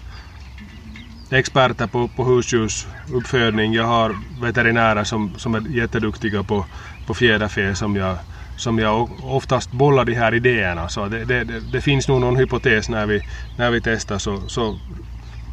experter 1.31 1.87
på, 1.87 2.07
på 2.07 2.23
husdjursuppfödning, 2.23 3.73
jag 3.73 3.85
har 3.85 4.15
veterinärer 4.41 5.03
som, 5.03 5.33
som 5.37 5.55
är 5.55 5.61
jätteduktiga 5.69 6.43
på, 6.43 6.65
på 7.05 7.13
fjäderfä 7.13 7.75
som 7.75 7.95
jag, 7.95 8.17
som 8.55 8.79
jag 8.79 9.09
oftast 9.23 9.71
bollar 9.71 10.05
de 10.05 10.13
här 10.13 10.33
idéerna. 10.33 10.89
Så 10.89 11.07
det, 11.07 11.25
det, 11.25 11.43
det, 11.43 11.59
det 11.59 11.81
finns 11.81 12.07
nog 12.07 12.21
någon 12.21 12.35
hypotes 12.35 12.89
när 12.89 13.05
vi, 13.05 13.21
när 13.55 13.71
vi 13.71 13.81
testar 13.81 14.17
så, 14.17 14.41
så 14.47 14.79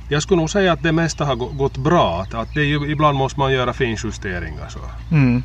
jag 0.09 0.23
skulle 0.23 0.41
nog 0.41 0.51
säga 0.51 0.73
att 0.73 0.83
det 0.83 0.93
mesta 0.93 1.25
har 1.25 1.37
gått 1.37 1.77
bra. 1.77 2.21
Att, 2.21 2.35
att 2.35 2.55
det, 2.55 2.65
ibland 2.65 3.19
måste 3.19 3.41
man 3.41 3.53
göra 3.53 3.73
finjusteringar. 3.73 4.69
Så. 4.69 4.79
Mm. 5.11 5.43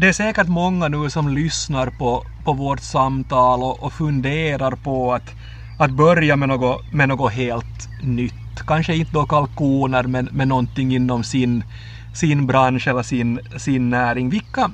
Det 0.00 0.08
är 0.08 0.12
säkert 0.12 0.48
många 0.48 0.88
nu 0.88 1.10
som 1.10 1.28
lyssnar 1.28 1.90
på, 1.90 2.24
på 2.44 2.52
vårt 2.52 2.80
samtal 2.80 3.62
och, 3.62 3.82
och 3.82 3.92
funderar 3.92 4.72
på 4.76 5.12
att, 5.12 5.36
att 5.76 5.90
börja 5.90 6.36
med 6.36 6.48
något, 6.48 6.92
med 6.92 7.08
något 7.08 7.32
helt 7.32 7.88
nytt. 7.98 8.34
Kanske 8.66 8.96
inte 8.96 9.12
då 9.12 9.26
kalkoner 9.26 10.02
men, 10.02 10.28
men 10.32 10.48
någonting 10.48 10.94
inom 10.94 11.24
sin, 11.24 11.64
sin 12.12 12.46
bransch 12.46 12.88
eller 12.88 13.02
sin, 13.02 13.40
sin 13.56 13.90
näring. 13.90 14.30
Vilka, 14.30 14.70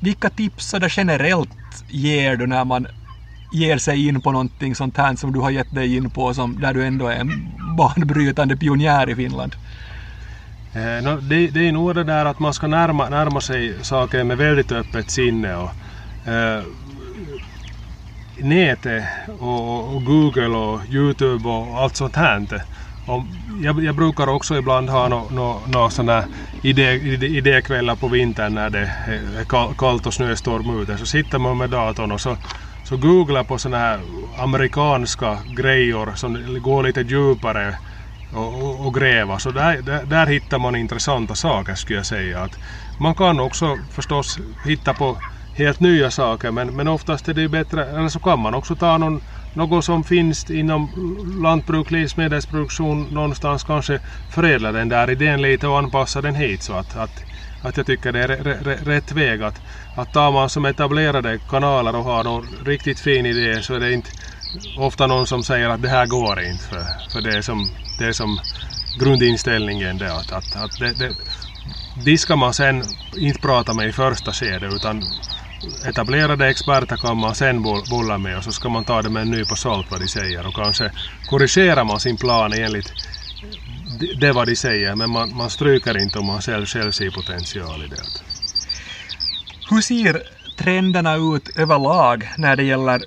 vilka 0.00 0.30
tips 0.30 0.66
så 0.66 0.78
generellt 0.90 1.84
ger 1.88 2.36
du 2.36 2.46
när 2.46 2.64
man 2.64 2.86
ger 3.50 3.78
sig 3.78 4.06
in 4.08 4.20
på 4.22 4.32
någonting 4.32 4.74
sånt 4.74 4.96
här 4.96 5.16
som 5.16 5.32
du 5.32 5.40
har 5.40 5.50
gett 5.50 5.70
dig 5.74 5.96
in 5.96 6.10
på 6.10 6.34
som, 6.34 6.60
där 6.60 6.74
du 6.74 6.86
ändå 6.86 7.06
är 7.06 7.16
en 7.16 7.54
banbrytande 7.76 8.56
pionjär 8.56 9.10
i 9.10 9.16
Finland? 9.16 9.56
Eh, 10.74 11.02
no, 11.02 11.20
det, 11.20 11.46
det 11.46 11.68
är 11.68 11.72
nog 11.72 11.94
det 11.94 12.04
där 12.04 12.24
att 12.24 12.38
man 12.38 12.54
ska 12.54 12.66
närma, 12.66 13.08
närma 13.08 13.40
sig 13.40 13.84
saker 13.84 14.24
med 14.24 14.38
väldigt 14.38 14.72
öppet 14.72 15.10
sinne. 15.10 15.56
Och, 15.56 15.70
eh, 16.32 16.62
nätet 18.40 19.04
och, 19.40 19.94
och, 19.94 20.04
Google 20.04 20.56
och 20.56 20.80
Youtube 20.90 21.48
och 21.48 21.78
allt 21.78 21.96
sånt 21.96 22.16
här. 22.16 22.62
Och 23.06 23.22
jag, 23.62 23.84
jag 23.84 23.94
brukar 23.94 24.26
också 24.28 24.56
ibland 24.56 24.90
ha 24.90 25.08
några 25.08 25.24
no, 25.30 25.62
no, 25.66 26.02
no 26.02 26.22
idé, 26.62 26.92
idé, 26.92 27.26
idékvällar 27.26 27.96
på 27.96 28.08
vintern 28.08 28.54
när 28.54 28.70
det 28.70 28.82
eh, 28.82 29.40
är 29.40 29.74
kallt 29.74 30.06
och 30.06 30.14
snöstorm 30.14 30.82
ute. 30.82 30.98
Så 30.98 31.06
sitter 31.06 31.38
man 31.38 31.58
med 31.58 31.70
datorn 31.70 32.12
och 32.12 32.20
så, 32.20 32.36
så 32.82 32.96
googlar 32.96 33.44
på 33.44 33.58
sådana 33.58 33.78
här 33.78 34.00
amerikanska 34.38 35.38
grejer 35.56 36.14
som 36.14 36.62
går 36.62 36.82
lite 36.82 37.00
djupare 37.00 37.74
och, 38.32 38.62
och, 38.62 38.86
och 38.86 38.94
gräva. 38.94 39.38
Så 39.38 39.50
där, 39.50 39.82
där, 39.82 40.06
där, 40.06 40.26
hittar 40.26 40.58
man 40.58 40.76
intressanta 40.76 41.34
saker 41.34 41.74
skulle 41.74 41.98
jag 41.98 42.06
säga. 42.06 42.40
Att 42.40 42.58
man 42.98 43.14
kan 43.14 43.40
också 43.40 43.78
förstås 43.90 44.38
hitta 44.62 44.94
på 44.94 45.16
helt 45.58 45.80
nya 45.80 46.10
saker 46.10 46.50
men, 46.50 46.76
men 46.76 46.88
oftast 46.88 47.28
är 47.28 47.34
det 47.34 47.40
ju 47.40 47.48
bättre, 47.48 47.84
eller 47.86 48.08
så 48.08 48.20
kan 48.20 48.40
man 48.40 48.54
också 48.54 48.76
ta 48.76 48.98
någon, 48.98 49.20
något 49.52 49.84
som 49.84 50.04
finns 50.04 50.50
inom 50.50 50.90
lantbruk, 51.42 51.90
livsmedelsproduktion 51.90 53.02
någonstans 53.02 53.64
kanske 53.64 54.00
förädla 54.28 54.72
den 54.72 54.88
där 54.88 55.10
idén 55.10 55.42
lite 55.42 55.68
och 55.68 55.78
anpassa 55.78 56.22
den 56.22 56.34
hit 56.34 56.62
så 56.62 56.72
att, 56.72 56.96
att, 56.96 57.24
att 57.60 57.76
jag 57.76 57.86
tycker 57.86 58.12
det 58.12 58.22
är 58.22 58.84
rätt 58.84 59.12
väg 59.12 59.42
att, 59.42 59.62
att 59.92 60.12
tar 60.12 60.32
man 60.32 60.48
som 60.50 60.64
etablerade 60.64 61.38
kanaler 61.38 61.96
och 61.96 62.04
har 62.04 62.24
någon 62.24 62.64
riktigt 62.66 63.00
fin 63.00 63.26
idé 63.26 63.62
så 63.62 63.74
är 63.74 63.80
det 63.80 63.92
inte 63.92 64.10
ofta 64.74 65.06
någon 65.06 65.26
som 65.26 65.42
säger 65.42 65.68
att 65.68 65.82
det 65.82 65.88
här 65.88 66.06
går 66.06 66.42
inte 66.42 66.64
för, 66.64 66.86
för 67.12 67.20
det 67.20 67.34
är 67.34 67.42
som 67.42 67.70
det 67.98 68.04
är 68.04 68.12
som 68.12 68.40
grundinställningen 68.94 69.98
det 69.98 70.14
att, 70.14 70.32
att, 70.32 70.56
att 70.56 70.78
det, 70.78 70.92
det, 70.92 71.14
de 72.04 72.18
ska 72.18 72.36
man 72.36 72.54
sen 72.54 72.96
inte 73.16 73.40
prata 73.40 73.74
med 73.74 73.88
i 73.88 73.92
första 73.92 74.32
skedet 74.32 74.72
utan 74.72 75.08
etablerade 75.84 76.48
experter 76.48 76.96
kan 76.96 77.16
man 77.16 77.34
sen 77.34 77.62
bolla 77.62 78.18
med 78.18 78.36
och 78.36 78.44
så 78.44 78.52
ska 78.52 78.68
man 78.68 78.84
ta 78.84 79.02
det 79.02 79.10
med 79.10 79.22
en 79.22 79.30
nypa 79.30 79.56
salt 79.56 79.90
vad 79.90 80.00
de 80.00 80.08
säger 80.08 80.46
och 80.46 80.54
kanske 80.54 80.92
korrigerar 81.26 81.84
man 81.84 82.00
sin 82.00 82.16
plan 82.16 82.52
enligt 82.52 82.92
det 84.14 84.32
vad 84.32 84.46
de 84.46 84.56
säger 84.56 84.94
men 84.94 85.10
man, 85.10 85.36
man 85.36 85.50
stryker 85.50 85.98
inte 85.98 86.18
om 86.18 86.26
man 86.26 86.40
själv, 86.40 86.66
själv 86.66 86.90
ser 86.90 87.10
potential 87.10 87.84
i 87.84 87.86
det. 87.86 88.02
Hur 89.70 89.80
ser 89.80 90.22
trenderna 90.56 91.14
ut 91.14 91.48
överlag 91.56 92.28
när 92.36 92.56
det 92.56 92.62
gäller 92.62 93.04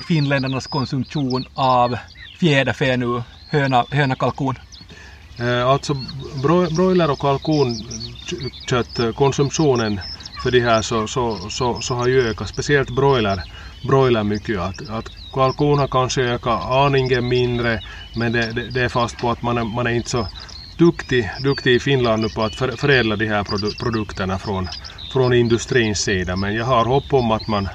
finländarnas 0.00 0.66
konsumtion 0.66 1.46
av 1.54 1.96
fjäderfä 2.40 2.96
nu 2.96 3.22
höna, 3.48 3.86
höna 3.90 4.14
kalkon? 4.14 4.54
Eh, 5.40 5.68
alltså 5.68 5.94
broiler 6.76 7.10
och 7.10 7.20
kalkonköttkonsumtionen 7.20 9.98
eh, 9.98 10.04
för 10.42 10.50
de 10.50 10.60
här 10.60 10.82
så, 10.82 11.06
så, 11.06 11.50
så, 11.50 11.80
så 11.80 11.94
har 11.94 12.08
ju 12.08 12.30
ökat, 12.30 12.48
speciellt 12.48 12.90
broiler, 12.90 13.42
broiler 13.80 14.24
mycket. 14.24 14.58
Att, 14.58 14.88
att 14.88 15.10
kalkon 15.34 15.78
har 15.78 15.88
kanske 15.88 16.22
ökat 16.22 16.70
aningen 16.70 17.28
mindre 17.28 17.80
men 18.12 18.32
det, 18.32 18.52
det, 18.52 18.70
det, 18.70 18.82
är 18.82 18.88
fast 18.88 19.16
på 19.16 19.30
att 19.30 19.42
man 19.42 19.58
är, 19.58 19.64
man 19.64 19.86
är 19.86 19.90
inte 19.90 20.10
så 20.10 20.26
duktig, 20.78 21.30
duktig 21.40 21.74
i 21.74 21.80
Finland 21.80 22.22
nu 22.22 22.28
på 22.28 22.42
att 22.42 22.54
för, 22.54 22.76
förädla 22.76 23.16
de 23.16 23.26
här 23.26 23.44
produ 23.44 23.70
produkterna 23.78 24.38
från, 24.38 24.68
från 25.12 25.32
industrins 25.32 25.98
sida. 25.98 26.36
Men 26.36 26.54
jag 26.54 26.64
har 26.64 26.84
hopp 26.84 27.14
om 27.14 27.30
att 27.30 27.46
man, 27.46 27.68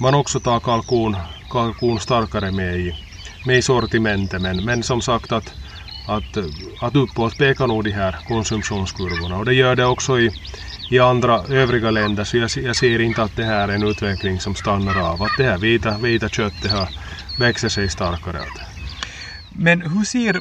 man 0.00 0.14
också 0.14 0.40
tar 0.40 0.60
kalkon, 0.60 1.16
kalkon 1.50 2.00
starkare 2.00 2.50
med 2.50 2.80
i, 2.80 2.94
med 3.42 3.58
i 3.58 3.62
sortimentet. 3.62 4.42
Men, 4.42 4.64
men 4.64 4.82
som 4.82 5.00
sagt 5.00 5.32
att, 5.32 5.54
att, 6.06 6.36
att 6.80 6.96
uppåt 6.96 7.38
pekar 7.38 7.66
nog 7.66 7.84
de 7.84 7.90
här 7.90 8.16
konsumtionskurvorna 8.28 9.36
och 9.36 9.44
det 9.44 9.54
gör 9.54 9.76
det 9.76 9.84
också 9.84 10.20
i, 10.20 10.32
i 10.90 10.98
andra 10.98 11.42
övriga 11.48 11.90
länder 11.90 12.24
så 12.24 12.36
jag, 12.36 12.50
jag 12.56 12.76
ser 12.76 13.00
inte 13.00 13.22
att 13.22 13.36
det 13.36 13.44
här 13.44 13.68
är 13.68 13.72
en 13.72 13.82
utveckling 13.82 14.40
som 14.40 14.54
stannar 14.54 15.12
av. 15.12 15.22
Att 15.22 15.36
det 15.36 15.44
här 15.44 15.58
vita, 15.58 15.98
vita 15.98 16.28
köttet 16.28 16.70
har, 16.70 16.88
växer 17.38 17.68
sig 17.68 17.88
starkare. 17.88 18.38
Men 19.50 19.80
hur 19.80 20.04
ser, 20.04 20.40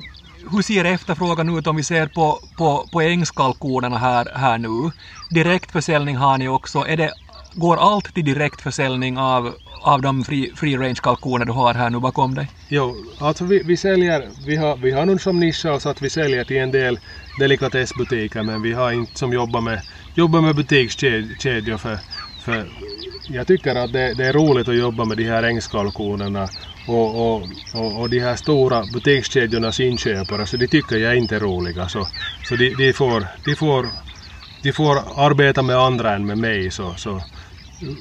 hur 0.51 0.61
ser 0.61 0.85
efterfrågan 0.85 1.57
ut 1.57 1.67
om 1.67 1.75
vi 1.75 1.83
ser 1.83 2.07
på, 2.07 2.39
på, 2.57 2.87
på 2.91 3.01
ängskalkonerna 3.01 3.97
här, 3.97 4.27
här 4.35 4.57
nu? 4.57 4.91
Direktförsäljning 5.29 6.15
har 6.15 6.37
ni 6.37 6.47
också. 6.47 6.79
Är 6.87 6.97
det, 6.97 7.11
går 7.55 7.77
allt 7.77 8.13
till 8.13 8.25
direktförsäljning 8.25 9.17
av, 9.17 9.53
av 9.87 10.01
de 10.01 10.23
free, 10.23 10.51
free 10.55 10.77
range 10.77 10.99
kalkoner 11.03 11.45
du 11.45 11.51
har 11.51 11.73
här 11.73 11.89
nu 11.89 11.99
bakom 11.99 12.35
dig? 12.35 12.47
Jo, 12.69 12.95
alltså 13.19 13.45
vi, 13.45 13.61
vi 13.63 13.77
säljer, 13.77 14.29
vi 14.45 14.55
har, 14.55 14.77
vi 14.77 14.91
har 14.91 15.05
nog 15.05 15.21
som 15.21 15.39
nisch 15.39 15.55
så 15.79 15.89
att 15.89 16.01
vi 16.01 16.09
säljer 16.09 16.43
till 16.43 16.57
en 16.57 16.71
del 16.71 16.99
delikatessbutiker 17.35 18.43
men 18.43 18.61
vi 18.61 18.73
har 18.73 18.91
inte 18.91 19.19
som 19.19 19.33
jobbar 19.33 19.61
med, 19.61 19.81
jobbar 20.13 20.41
med 20.41 20.55
butikskedjor 20.55 21.77
för, 21.77 21.99
för 22.39 22.65
jag 23.27 23.47
tycker 23.47 23.75
att 23.75 23.93
det, 23.93 24.13
det, 24.13 24.25
är 24.25 24.33
roligt 24.33 24.67
att 24.67 24.75
jobba 24.75 25.05
med 25.05 25.17
de 25.17 25.23
här 25.23 25.43
ängskalkonerna 25.43 26.49
och, 26.85 27.15
och, 27.15 27.49
och, 27.71 28.01
och 28.01 28.09
de 28.09 28.19
här 28.19 28.35
stora 28.35 28.85
butikskedjornas 28.85 29.79
inköpare 29.79 30.45
så 30.45 30.57
de 30.57 30.67
tycker 30.67 30.97
jag 30.97 31.17
inte 31.17 31.35
är 31.35 31.39
roliga 31.39 31.87
så, 31.87 32.07
så 32.41 32.55
de, 32.55 32.75
de, 32.75 32.93
får, 32.93 33.27
de, 33.43 33.55
får, 33.55 33.89
de 34.61 34.71
får 34.73 34.95
arbeta 35.15 35.61
med 35.61 35.75
andra 35.75 36.15
än 36.15 36.25
med 36.25 36.37
mig 36.37 36.71
så, 36.71 36.95
så 36.95 37.21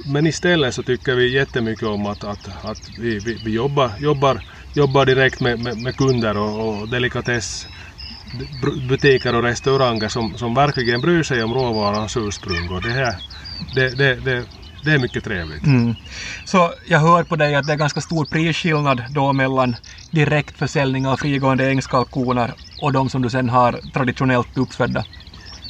men 0.04 0.26
istället 0.26 0.74
så 0.74 0.82
tycker 0.82 1.14
vi 1.14 1.34
jättemycket 1.34 1.88
om 1.88 2.06
att, 2.06 2.24
att, 2.24 2.64
att 2.64 2.90
vi, 2.96 3.20
vi, 3.20 3.38
vi 3.42 3.52
jobbar, 3.52 3.92
jobbar, 3.98 4.42
jobbar 4.72 5.06
direkt 5.06 5.40
med, 5.40 5.60
med, 5.60 5.78
med 5.78 5.96
kunder 5.96 6.36
och, 6.36 6.80
och 6.80 6.88
delikatessbutiker 6.88 9.34
och 9.34 9.42
restauranger 9.42 10.08
som, 10.08 10.38
som 10.38 10.54
verkligen 10.54 11.00
bryr 11.00 11.22
sig 11.22 11.42
om 11.42 11.54
råvarans 11.54 12.16
ursprung 12.16 12.70
och 12.70 12.82
det 12.82 12.90
här 12.90 13.16
det, 13.58 13.90
det, 13.90 14.20
det, 14.20 14.46
det 14.80 14.92
är 14.92 14.98
mycket 14.98 15.24
trevligt. 15.24 15.66
Mm. 15.66 15.96
Så 16.44 16.72
jag 16.86 16.98
hör 16.98 17.24
på 17.24 17.36
dig 17.36 17.54
att 17.54 17.66
det 17.66 17.72
är 17.72 17.76
ganska 17.76 18.00
stor 18.00 18.24
prisskillnad 18.24 19.04
då 19.10 19.32
mellan 19.32 19.76
direktförsäljning 20.10 21.06
av 21.06 21.16
frigående 21.16 21.68
ängskalkoner 21.68 22.54
och 22.76 22.92
de 22.92 23.10
som 23.10 23.22
du 23.22 23.30
sen 23.30 23.48
har 23.48 23.80
traditionellt 23.92 24.58
uppfödda? 24.58 25.04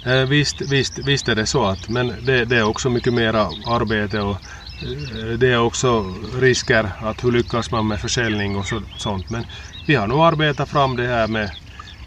Eh, 0.07 0.27
visst, 0.27 0.61
visst, 0.61 0.99
visst 0.99 1.29
är 1.29 1.35
det 1.35 1.47
så 1.47 1.64
att, 1.64 1.88
men 1.88 2.14
det, 2.23 2.45
det 2.45 2.57
är 2.57 2.62
också 2.62 2.90
mycket 2.90 3.12
mera 3.12 3.40
arbete 3.66 4.21
och 4.21 4.37
eh, 4.83 5.38
det 5.38 5.53
är 5.53 5.61
också 5.61 6.14
risker 6.40 6.90
att 7.01 7.25
hur 7.25 7.33
lyckas 7.33 7.71
man 7.71 7.88
med 7.88 8.01
försäljning 8.01 8.57
och 8.57 8.66
så, 8.66 8.83
sånt. 8.97 9.31
Men 9.31 9.47
vi 9.87 9.95
har 9.95 10.07
nog 10.07 10.21
arbetat 10.21 10.69
fram 10.69 10.97
det 10.97 11.07
här 11.07 11.29
med, 11.29 11.51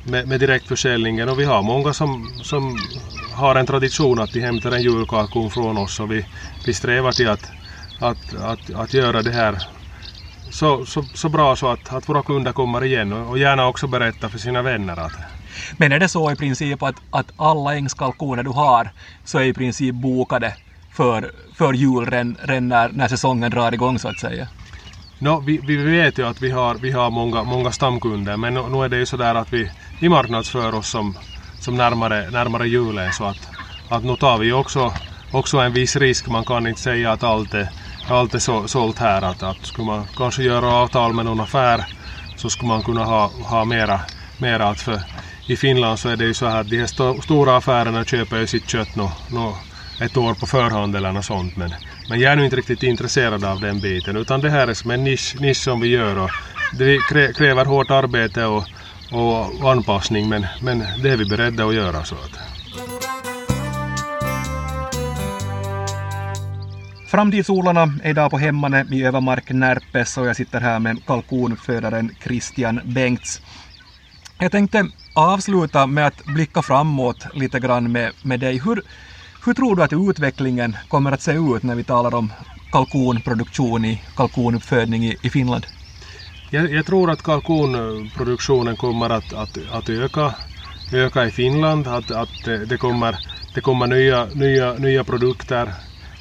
med, 0.03 0.27
med 0.27 0.39
direktförsäljningen 0.39 1.29
och 1.29 1.39
vi 1.39 1.43
har 1.43 1.63
många 1.63 1.93
som, 1.93 2.29
som 2.43 2.77
har 3.33 3.55
en 3.55 3.65
tradition 3.65 4.19
att 4.19 4.33
de 4.33 4.39
hämtar 4.39 4.71
en 4.71 4.83
julkalkon 4.83 5.49
från 5.49 5.77
oss 5.77 5.99
och 5.99 6.12
vi, 6.12 6.25
vi 6.65 6.73
strävar 6.73 7.12
till 7.12 7.29
att, 7.29 7.51
att, 7.99 8.35
att, 8.35 8.73
att 8.75 8.93
göra 8.93 9.21
det 9.21 9.31
här 9.31 9.59
så, 10.51 10.85
så, 10.85 11.05
så 11.13 11.29
bra 11.29 11.55
så 11.55 11.67
att, 11.67 11.93
att 11.93 12.09
våra 12.09 12.23
kunder 12.23 12.51
kommer 12.51 12.83
igen 12.83 13.13
och, 13.13 13.29
och 13.29 13.38
gärna 13.38 13.67
också 13.67 13.88
berätta 13.88 14.29
för 14.29 14.38
sina 14.38 14.62
vänner 14.62 14.99
att 14.99 15.38
men 15.78 15.91
är 15.91 16.00
det 16.00 16.10
så 16.10 16.32
i 16.32 16.36
princip 16.36 16.84
att, 16.84 16.95
att 17.10 17.32
alla 17.36 17.76
ängskalkoner 17.76 18.43
du 18.43 18.50
har 18.50 18.91
så 19.24 19.39
är 19.39 19.43
i 19.43 19.54
princip 19.54 19.95
bokade 19.95 20.54
för, 20.91 21.32
för 21.58 21.74
jul 21.74 22.06
redan 22.06 22.67
när, 22.67 22.89
när 22.89 23.08
säsongen 23.08 23.52
drar 23.52 23.74
igång 23.74 24.00
så 24.00 24.08
att 24.08 24.19
säga? 24.19 24.48
No, 25.22 25.39
vi, 25.45 25.60
vi 25.63 25.76
vet 25.76 26.17
ju 26.17 26.28
att 26.28 26.41
vi 26.41 26.50
har, 26.52 26.76
vi 26.76 26.91
har 26.91 27.12
många, 27.12 27.43
många 27.43 27.72
stamkunder 27.72 28.38
men 28.38 28.54
nu, 28.54 28.69
nu 28.69 28.84
är 28.84 28.89
det 28.89 28.98
ju 28.98 29.06
sådär 29.06 29.36
att 29.36 29.54
vi, 29.54 29.72
vi 30.00 30.10
marknadsför 30.10 30.76
oss 30.76 30.89
som, 30.89 31.17
som 31.60 31.78
närmare, 31.78 32.30
närmare 32.32 32.67
julen 32.67 33.13
så 33.13 33.24
att, 33.26 33.50
att 33.89 34.04
nu 34.04 34.15
tar 34.15 34.38
vi 34.38 34.52
också, 34.52 34.93
också 35.32 35.58
en 35.58 35.74
viss 35.74 35.95
risk. 35.95 36.28
Man 36.28 36.45
kan 36.45 36.67
inte 36.67 36.82
säga 36.82 37.12
att 37.12 37.24
allt 37.24 37.54
är, 37.54 37.69
allt 38.06 38.36
är 38.36 38.39
så, 38.39 38.67
sålt 38.67 39.00
här. 39.00 39.22
Att, 39.22 39.43
att 39.43 39.65
skulle 39.65 39.86
man 39.86 40.08
kanske 40.15 40.43
göra 40.43 40.72
avtal 40.72 41.13
med 41.13 41.26
någon 41.26 41.39
affär 41.39 41.86
så 42.36 42.50
skulle 42.50 42.67
man 42.67 42.84
kunna 42.84 43.04
ha, 43.04 43.28
ha 43.28 43.65
mera, 43.65 44.02
mera 44.38 44.69
att 44.69 44.82
för 44.82 45.02
i 45.49 45.55
Finland 45.55 45.99
så 45.99 46.09
är 46.09 46.15
det 46.15 46.25
ju 46.25 46.33
så 46.33 46.47
här 46.47 46.62
att 46.62 46.69
de 46.69 46.77
här 46.77 46.83
st 46.83 47.21
stora 47.23 47.57
affärerna 47.57 48.05
köper 48.05 48.39
ju 48.39 48.47
sitt 48.47 48.69
kött 48.69 48.95
no, 48.95 49.12
no, 49.31 49.55
ett 50.01 50.17
år 50.17 50.33
på 50.33 50.45
förhand 50.45 50.95
eller 50.95 51.12
något 51.12 51.25
sånt 51.25 51.57
men, 51.57 51.73
men 52.09 52.19
jag 52.19 52.31
är 52.31 52.35
nu 52.35 52.45
inte 52.45 52.55
riktigt 52.55 52.83
intresserad 52.83 53.43
av 53.43 53.59
den 53.59 53.79
biten 53.79 54.17
utan 54.17 54.41
det 54.41 54.49
här 54.49 54.67
är 54.67 54.73
som 54.73 54.91
en 54.91 55.03
nisch, 55.03 55.35
nisch 55.39 55.57
som 55.57 55.79
vi 55.79 55.88
gör 55.88 56.17
och 56.17 56.29
det 56.77 56.97
kräver 57.38 57.65
hårt 57.65 57.89
arbete 57.89 58.45
och, 58.45 58.63
och 59.12 59.71
anpassning 59.71 60.29
men, 60.29 60.45
men 60.62 60.79
det 60.79 61.09
är 61.09 61.17
vi 61.17 61.25
beredda 61.25 61.65
att 61.65 61.75
göra. 61.75 62.03
Så 62.03 62.15
att. 62.15 62.39
Framtidsodlarna 67.07 67.93
är 68.03 68.09
idag 68.09 68.31
på 68.31 68.38
Hemmane 68.38 68.85
i 68.91 69.03
Övermark 69.03 69.51
Närpes 69.51 70.17
och 70.17 70.27
jag 70.27 70.35
sitter 70.35 70.62
här 70.62 70.79
med 70.79 71.05
kalkonfödaren 71.05 72.15
Christian 72.23 72.79
Bengts. 72.83 73.41
Jag 74.39 74.51
tänkte 74.51 74.88
avsluta 75.13 75.88
med 75.88 76.08
att 76.08 76.26
blicka 76.26 76.62
framåt 76.62 77.26
lite 77.34 77.60
grann 77.60 77.91
med, 77.91 78.12
med 78.22 78.39
dig. 78.39 78.62
Hur, 78.65 78.82
hur 79.45 79.54
tror 79.54 79.76
du 79.76 79.84
att 79.84 79.93
utvecklingen 79.93 80.78
kommer 80.88 81.12
att 81.12 81.22
se 81.22 81.32
ut 81.32 81.63
när 81.63 81.76
vi 81.76 81.84
talar 81.84 82.15
om 82.15 82.34
kalkonproduktion 82.72 83.86
i 83.86 84.02
kalkonuppfödning 84.15 85.06
i, 85.06 85.17
i 85.22 85.30
Finland? 85.30 85.67
Jag, 86.50 86.72
jag, 86.72 86.86
tror 86.86 87.12
att 87.12 87.24
kalkonproduktionen 87.24 88.78
kommer 88.78 89.10
att, 89.10 89.34
att, 89.34 89.58
att 89.72 89.89
öka, 89.89 90.34
öka 90.91 91.26
i 91.26 91.32
Finland, 91.32 91.88
att, 91.88 92.12
att 92.12 92.43
det, 92.43 92.78
kommer, 92.78 93.15
det 93.54 93.62
kommer 93.62 93.88
nya, 93.88 94.28
nya, 94.34 94.74
nya 94.74 95.04
produkter 95.04 95.74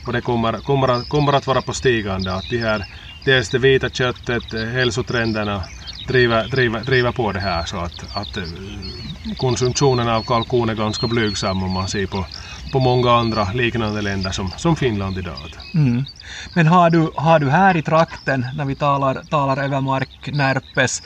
och 0.07 0.13
det 0.13 0.21
kommer, 0.21 0.53
kommer, 0.53 0.89
att, 0.89 1.09
kommer 1.09 1.33
att 1.33 1.47
vara 1.47 1.63
på 1.63 1.73
stigande. 1.73 2.35
Att 2.35 2.49
de 2.51 2.59
här, 2.59 2.85
dels 3.25 3.51
det 3.51 3.59
vita 3.59 3.89
köttet, 3.89 4.53
hälsotrenderna 4.53 5.63
driver, 6.09 6.49
driver, 6.49 6.85
driver 6.85 7.13
på 7.13 7.33
det 7.33 7.41
här 7.41 7.65
så 7.65 7.77
att, 7.77 8.05
att 8.13 8.39
konsumtionen 9.37 10.09
av 10.09 10.23
kalkon 10.23 10.69
är 10.69 10.75
ganska 10.75 11.07
blygsam 11.07 11.63
om 11.63 11.71
man 11.73 11.89
ser 11.89 12.07
på, 12.07 12.27
på 12.73 12.81
många 12.81 13.13
andra 13.13 13.53
liknande 13.53 14.03
länder 14.03 14.31
som, 14.31 14.53
som 14.57 14.77
Finland 14.77 15.19
idag. 15.19 15.55
Mm. 15.75 16.07
Men 16.53 16.67
har 16.67 16.91
du, 16.91 17.11
har 17.17 17.39
du 17.39 17.51
här 17.51 17.77
i 17.77 17.83
trakten, 17.83 18.47
när 18.55 18.65
vi 18.65 18.75
talar, 18.75 19.15
talar 19.15 19.65
Övermark, 19.65 20.29
Närpes, 20.33 21.03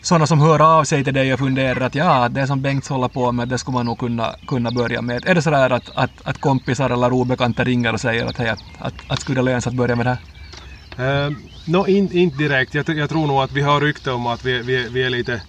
sådana 0.00 0.26
som 0.26 0.40
hör 0.40 0.78
av 0.78 0.84
sig 0.84 1.04
till 1.04 1.14
dig 1.14 1.32
och 1.32 1.38
funderar 1.38 1.80
att 1.80 1.94
ja, 1.94 2.28
det 2.28 2.46
som 2.46 2.62
Bengts 2.62 2.88
håller 2.88 3.08
på 3.08 3.32
med, 3.32 3.48
det 3.48 3.58
skulle 3.58 3.74
man 3.74 3.86
nog 3.86 3.98
kunna, 3.98 4.34
kunna 4.46 4.70
börja 4.70 5.02
med. 5.02 5.26
Är 5.26 5.34
det 5.34 5.42
sådär 5.42 5.70
att, 5.70 5.90
att, 5.94 6.22
att 6.24 6.40
kompisar 6.40 6.90
eller 6.90 7.12
obekanta 7.12 7.64
ringer 7.64 7.92
och 7.92 8.00
säger 8.00 8.26
att 8.26 8.38
hej, 8.38 8.48
att, 8.48 8.62
att, 8.78 9.04
att 9.06 9.20
skulle 9.20 9.38
det 9.40 9.44
löna 9.44 9.60
sig 9.60 9.70
att 9.70 9.76
börja 9.76 9.96
med 9.96 10.06
det 10.06 10.10
här? 10.10 11.26
Uh, 11.28 11.36
no, 11.68 11.86
inte 11.86 12.18
in 12.18 12.30
direkt. 12.38 12.74
Jag, 12.74 12.88
jag, 12.88 13.08
tror 13.08 13.26
nog 13.26 13.40
att 13.40 13.52
vi 13.52 13.60
har 13.60 13.80
rykte 13.80 14.10
om 14.10 14.26
att 14.26 14.44
vi, 14.44 14.62
vi, 14.62 14.88
vi 14.88 15.02
är 15.02 15.10
lite, 15.10 15.42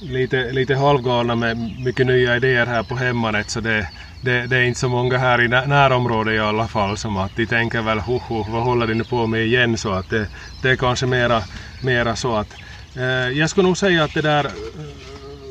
lite, 0.00 0.52
lite 0.52 0.74
halvgalna 0.74 1.34
med 1.34 1.56
mycket 1.80 2.06
nya 2.06 2.36
idéer 2.36 2.66
här 2.66 2.82
på 2.82 2.96
hemmanet. 2.96 3.50
Så 3.50 3.60
det, 3.60 3.86
det, 4.20 4.46
det, 4.46 4.56
är 4.56 4.62
inte 4.62 4.80
så 4.80 4.88
många 4.88 5.18
här 5.18 5.40
i 5.40 5.48
närområdet 5.48 6.34
i 6.34 6.38
alla 6.38 6.68
fall 6.68 6.96
som 6.96 7.16
att 7.16 7.36
de 7.36 7.46
tänker 7.46 7.82
väl 7.82 7.98
hoho, 7.98 8.44
vad 8.48 8.62
håller 8.62 8.86
de 8.86 8.94
nu 8.94 9.04
på 9.04 9.26
med 9.26 9.46
igen? 9.46 9.78
Så 9.78 9.92
att 9.92 10.08
det, 10.08 10.28
det 10.62 10.70
är 10.70 10.76
kanske 10.76 11.06
mera, 11.06 11.42
mera 11.80 12.16
så 12.16 12.36
att 12.36 12.56
eh, 12.96 13.38
jag 13.38 13.50
skulle 13.50 13.66
nog 13.66 13.76
säga 13.76 14.04
att 14.04 14.14
det 14.14 14.22
där 14.22 14.44
eh, 14.44 14.50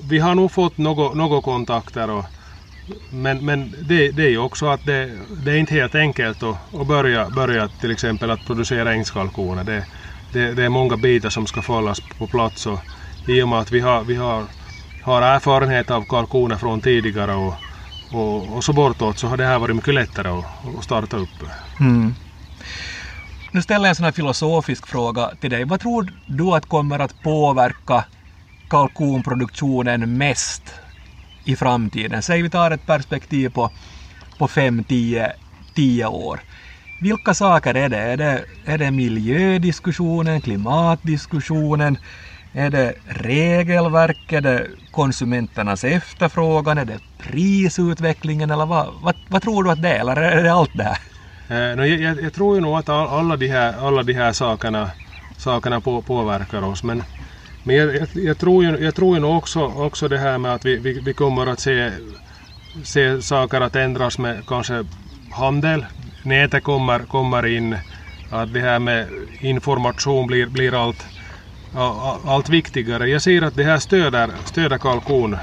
vi 0.09 0.19
har 0.19 0.35
nog 0.35 0.51
fått 0.51 0.77
några 0.77 1.41
kontakter 1.41 2.09
och 2.09 2.25
men, 3.09 3.45
men 3.45 3.75
det, 3.81 4.11
det 4.11 4.23
är 4.23 4.29
ju 4.29 4.37
också 4.37 4.65
att 4.65 4.83
det, 4.83 5.19
det 5.45 5.51
är 5.51 5.55
inte 5.55 5.73
helt 5.73 5.95
enkelt 5.95 6.43
att, 6.43 6.73
att 6.73 6.87
börja, 6.87 7.29
börja 7.29 7.67
till 7.67 7.91
exempel 7.91 8.31
att 8.31 8.45
producera 8.45 8.93
ängskalkoner. 8.93 9.63
Det, 9.63 9.85
det, 10.31 10.53
det, 10.53 10.63
är 10.63 10.69
många 10.69 10.97
bitar 10.97 11.29
som 11.29 11.47
ska 11.47 11.61
följas 11.61 12.01
på 12.17 12.27
plats 12.27 12.67
och 12.67 12.79
i 13.25 13.41
och 13.41 13.49
med 13.49 13.59
att 13.59 13.71
vi 13.71 13.79
har, 13.79 14.03
vi 14.03 14.15
har, 14.15 14.47
har 15.01 15.21
erfarenhet 15.21 15.91
av 15.91 16.05
kalkoner 16.05 16.57
från 16.57 16.81
tidigare 16.81 17.35
och, 17.35 17.55
och, 18.09 18.55
och 18.55 18.63
så 18.63 18.73
bortåt 18.73 19.19
så 19.19 19.27
har 19.27 19.37
det 19.37 19.45
här 19.45 19.59
varit 19.59 19.75
mycket 19.75 19.93
lättare 19.93 20.27
att, 20.27 20.45
att 20.77 20.83
starta 20.83 21.17
upp. 21.17 21.43
Mm. 21.79 22.15
Nu 23.51 23.61
ställer 23.61 23.85
jag 23.85 23.89
en 23.89 23.95
sån 23.95 24.05
här 24.05 24.11
filosofisk 24.11 24.87
fråga 24.87 25.31
till 25.41 25.49
dig. 25.49 25.65
Vad 25.65 25.79
tror 25.79 26.13
du 26.25 26.51
att 26.51 26.65
kommer 26.65 26.99
att 26.99 27.21
påverka 27.21 28.05
kalkonproduktionen 28.69 30.17
mest 30.17 30.73
i 31.49 31.55
framtiden. 31.55 32.21
Säg 32.21 32.41
vi 32.41 32.49
tar 32.49 32.71
ett 32.71 32.85
perspektiv 32.85 33.49
på, 33.49 33.69
på 34.37 34.47
5-10 34.47 36.05
år. 36.05 36.39
Vilka 37.01 37.33
saker 37.33 37.75
är 37.75 37.89
det? 37.89 37.97
Är, 37.97 38.17
det? 38.17 38.43
är 38.65 38.77
det 38.77 38.91
miljödiskussionen, 38.91 40.41
klimatdiskussionen? 40.41 41.97
Är 42.53 42.69
det 42.69 42.93
regelverk? 43.05 44.33
Är 44.33 44.41
det 44.41 44.67
konsumenternas 44.91 45.83
efterfrågan? 45.83 46.77
Är 46.77 46.85
det 46.85 46.99
prisutvecklingen? 47.17 48.51
Eller 48.51 48.65
vad, 48.65 48.87
vad, 49.01 49.15
vad 49.27 49.41
tror 49.41 49.63
du 49.63 49.71
att 49.71 49.81
det 49.81 49.89
är? 49.89 49.99
Eller 49.99 50.15
är 50.15 50.43
det 50.43 50.53
allt 50.53 50.71
det 50.73 50.83
här? 50.83 50.99
Eh, 51.49 51.75
no, 51.77 51.85
jag, 51.85 52.21
jag, 52.21 52.33
tror 52.33 52.55
ju 52.55 52.61
nog 52.61 52.77
att 52.77 52.89
alla 52.89 53.37
de 53.37 53.47
här, 53.47 53.73
alla 53.87 54.03
de 54.03 54.13
här 54.13 54.33
sakerna, 54.33 54.91
sakerna 55.37 55.81
på, 55.81 56.01
påverkar 56.01 56.61
oss. 56.61 56.83
Men 56.83 57.03
men 57.69 57.77
jag, 57.77 57.95
jag, 57.95 58.07
jag, 58.13 58.37
tror 58.37 58.63
ju, 58.63 58.77
jag 58.77 58.95
tror 58.95 59.17
ju 59.17 59.23
också, 59.23 59.65
också 59.65 60.07
det 60.07 60.17
här 60.17 60.37
med 60.37 60.53
att 60.53 60.65
vi, 60.65 60.75
vi, 60.75 60.99
vi 60.99 61.13
kommer 61.13 61.47
att 61.47 61.59
se, 61.59 61.91
se 62.83 63.21
saker 63.21 63.61
att 63.61 63.75
ändras 63.75 64.17
med 64.17 64.43
kanske 64.47 64.85
handel. 65.31 65.85
Nätet 66.21 66.63
kommer, 66.63 66.99
kommer 66.99 67.45
in, 67.45 67.77
att 68.29 68.53
det 68.53 68.59
här 68.59 68.79
med 68.79 69.07
information 69.39 70.27
blir, 70.27 70.45
blir 70.45 70.83
allt, 70.83 71.05
allt 72.25 72.49
viktigare. 72.49 73.09
Jag 73.09 73.21
ser 73.21 73.41
att 73.41 73.55
det 73.55 73.63
här 73.63 73.77
stöder, 73.77 74.29
stöder 74.45 74.77
kalkon, 74.77 75.37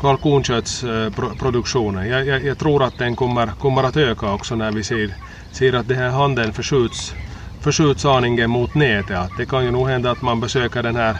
kalkonköttsproduktionen. 0.00 2.08
Jag, 2.08 2.26
jag, 2.26 2.44
jag, 2.44 2.58
tror 2.58 2.82
att 2.82 2.98
den 2.98 3.16
kommer, 3.16 3.46
kommer 3.46 3.82
att 3.82 3.96
öka 3.96 4.32
också 4.32 4.54
när 4.54 4.72
vi 4.72 4.82
ser, 4.82 5.14
ser 5.52 5.72
att 5.72 5.88
det 5.88 5.94
här 5.94 6.10
handeln 6.10 6.52
förskjuts, 6.52 7.14
förskjuts 7.60 8.04
aningen 8.04 8.50
mot 8.50 8.74
nätet. 8.74 9.16
Att 9.16 9.36
det 9.36 9.46
kan 9.46 9.64
ju 9.64 9.70
nog 9.70 9.88
hända 9.88 10.10
att 10.10 10.22
man 10.22 10.40
besöker 10.40 10.82
den 10.82 10.96
här 10.96 11.16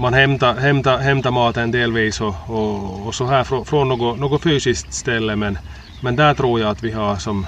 man 0.00 0.14
hämtar, 0.14 0.54
hämtar, 0.54 0.98
hämtar 0.98 1.30
maten 1.30 1.70
delvis 1.70 2.20
och, 2.20 2.34
och, 2.46 3.06
och 3.06 3.14
så 3.14 3.26
här 3.26 3.44
från, 3.44 3.64
från 3.64 3.88
något, 3.88 4.18
något 4.18 4.42
fysiskt 4.42 4.92
ställe 4.92 5.36
men, 5.36 5.58
men 6.02 6.16
där 6.16 6.34
tror 6.34 6.60
jag 6.60 6.70
att 6.70 6.82
vi 6.82 6.92
har 6.92 7.16
som 7.16 7.46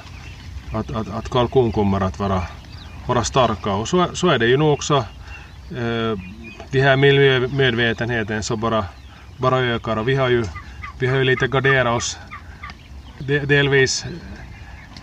att, 0.72 0.90
att, 0.90 1.08
att 1.08 1.30
kalkon 1.30 1.72
kommer 1.72 2.00
att 2.00 2.18
vara, 2.18 2.42
vara 3.06 3.24
starka 3.24 3.72
och 3.72 3.88
så, 3.88 4.06
så 4.14 4.28
är 4.28 4.38
det 4.38 4.46
ju 4.46 4.56
nog 4.56 4.72
också 4.72 4.96
eh, 5.70 6.18
de 6.70 6.80
här 6.80 6.96
miljömedvetenheten 6.96 8.42
som 8.42 8.60
bara 8.60 8.84
bara 9.36 9.58
ökar 9.58 9.96
och 9.96 10.08
vi 10.08 10.14
har 10.14 10.28
ju, 10.28 10.44
vi 10.98 11.06
har 11.06 11.16
ju 11.16 11.24
lite 11.24 11.46
garderat 11.46 11.96
oss 11.96 12.18
delvis 13.46 14.04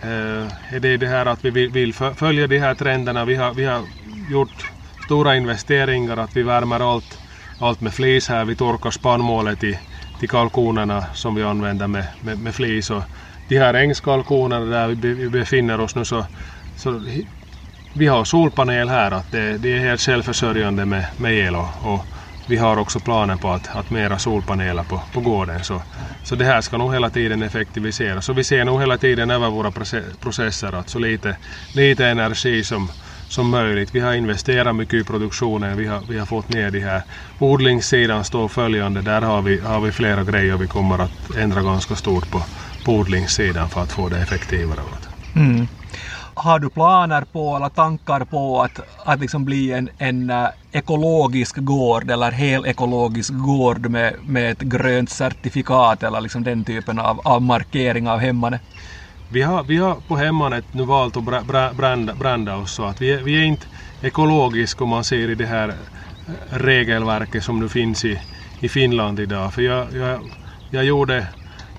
eh, 0.02 0.74
är 0.74 0.80
det 0.80 0.96
det 0.96 1.06
här 1.06 1.26
att 1.26 1.44
vi 1.44 1.50
vill, 1.50 1.70
vill 1.70 1.94
följa 1.94 2.46
de 2.46 2.58
här 2.58 2.74
trenderna. 2.74 3.24
Vi 3.24 3.34
har, 3.34 3.54
vi 3.54 3.64
har 3.64 3.82
gjort 4.30 4.66
stora 5.06 5.36
investeringar 5.36 6.16
att 6.16 6.36
vi 6.36 6.42
värmer 6.42 6.94
allt, 6.94 7.18
allt 7.60 7.80
med 7.80 7.94
flis 7.94 8.28
här. 8.28 8.44
Vi 8.44 8.56
torkar 8.56 8.90
spannmålet 8.90 9.60
till, 9.60 9.78
till 10.18 10.28
kalkonerna 10.28 11.04
som 11.14 11.34
vi 11.34 11.42
använder 11.42 11.86
med, 11.86 12.06
med, 12.20 12.38
med 12.38 12.54
flis. 12.54 12.90
Och 12.90 13.02
de 13.46 13.58
här 13.58 13.74
ängskalkonerna 13.74 14.64
där 14.64 14.88
vi, 14.88 15.14
vi 15.14 15.28
befinner 15.28 15.80
oss 15.80 15.94
nu 15.94 16.04
så, 16.04 16.26
så 16.74 17.02
vi 17.92 18.06
har 18.06 18.24
solpanel 18.24 18.88
här. 18.88 19.10
Att 19.10 19.30
det, 19.30 19.58
det 19.58 19.72
är 19.72 19.78
helt 19.78 20.00
självförsörjande 20.00 20.86
med, 20.86 21.06
med 21.16 21.34
el 21.34 21.56
och, 21.56 21.68
och 21.80 22.06
vi 22.46 22.56
har 22.56 22.76
också 22.76 23.00
planer 23.00 23.36
på 23.36 23.50
att, 23.50 23.76
att 23.76 23.90
mera 23.90 24.18
solpaneler 24.18 24.84
på, 24.84 25.02
på 25.12 25.20
gården. 25.20 25.64
Så, 25.64 25.82
så 26.22 26.36
det 26.36 26.44
här 26.44 26.60
ska 26.60 26.78
nog 26.78 26.94
hela 26.94 27.10
tiden 27.10 27.42
effektiviseras. 27.42 28.24
Så 28.24 28.32
vi 28.32 28.44
ser 28.44 28.64
nog 28.64 28.80
hela 28.80 28.98
tiden 28.98 29.30
över 29.30 29.50
våra 29.50 29.72
processer 30.20 30.72
att 30.72 30.88
så 30.88 30.98
lite, 30.98 31.36
lite 31.72 32.06
energi 32.06 32.64
som, 32.64 32.92
som 33.30 33.50
möjligt. 33.50 33.94
Vi 33.94 34.00
har 34.00 34.14
investerat 34.14 34.76
mycket 34.76 35.00
i 35.00 35.04
produktionen, 35.04 35.76
vi 35.76 35.86
har, 35.86 36.00
vi 36.08 36.18
har 36.18 36.26
fått 36.26 36.48
ner 36.48 36.70
det 36.70 36.80
här. 36.80 37.02
Odlingssidan 37.38 38.24
står 38.24 38.48
följande, 38.48 39.02
där 39.02 39.22
har 39.22 39.42
vi, 39.42 39.60
har 39.60 39.80
vi 39.80 39.92
flera 39.92 40.24
grejer 40.24 40.56
vi 40.56 40.66
kommer 40.66 40.98
att 40.98 41.30
ändra 41.36 41.62
ganska 41.62 41.94
stort 41.96 42.30
på, 42.30 42.42
på 42.82 42.92
odlingssidan 42.92 43.70
för 43.70 43.82
att 43.82 43.92
få 43.92 44.08
det 44.08 44.18
effektivare. 44.22 44.80
Mm 45.36 45.68
har 46.34 46.58
du 46.58 46.70
planer 46.70 47.24
på 47.24 47.56
eller 47.56 47.68
tankar 47.68 48.24
på 48.24 48.62
att, 48.62 48.80
att 49.04 49.20
liksom 49.20 49.44
bli 49.44 49.72
en, 49.72 49.88
en 49.98 50.30
eh, 50.30 50.48
ekologisk 50.72 51.56
gård 51.56 52.10
eller 52.10 52.30
hel 52.30 52.66
ekologisk 52.66 53.32
gård 53.34 53.90
med, 53.90 54.14
med 54.22 54.52
ett 54.52 54.60
grönt 54.60 55.10
certifikat 55.10 56.02
eller 56.02 56.20
liksom 56.20 56.44
den 56.44 56.64
typen 56.64 56.98
av, 56.98 57.20
av 57.24 57.42
markering 57.42 58.08
av 58.08 58.18
hemmanet? 58.18 58.62
Vi 59.32 59.42
har, 59.42 59.64
vi 59.64 59.76
har 59.76 59.94
på 59.94 60.16
hemmanet 60.16 60.64
nu 60.70 60.84
valt 60.84 61.16
att 61.16 61.24
branda, 61.24 61.74
branda, 61.74 62.14
branda 62.14 62.56
oss 62.56 62.72
så 62.72 62.84
att 62.84 63.00
vi 63.00 63.12
är, 63.12 63.22
vi 63.22 63.36
är 63.36 63.44
inte 63.44 63.66
ekologiska 64.00 64.84
om 64.84 64.90
man 64.90 65.04
ser 65.04 65.30
i 65.30 65.34
det 65.34 65.46
här 65.46 65.68
eh, 65.68 65.74
regelverket 66.50 67.44
som 67.44 67.60
nu 67.60 67.68
finns 67.68 68.04
i, 68.04 68.20
i 68.58 68.68
Finland 68.68 69.20
idag. 69.20 69.54
För 69.54 69.62
jag, 69.62 69.94
jag, 69.94 70.20
jag 70.70 70.84
gjorde 70.84 71.26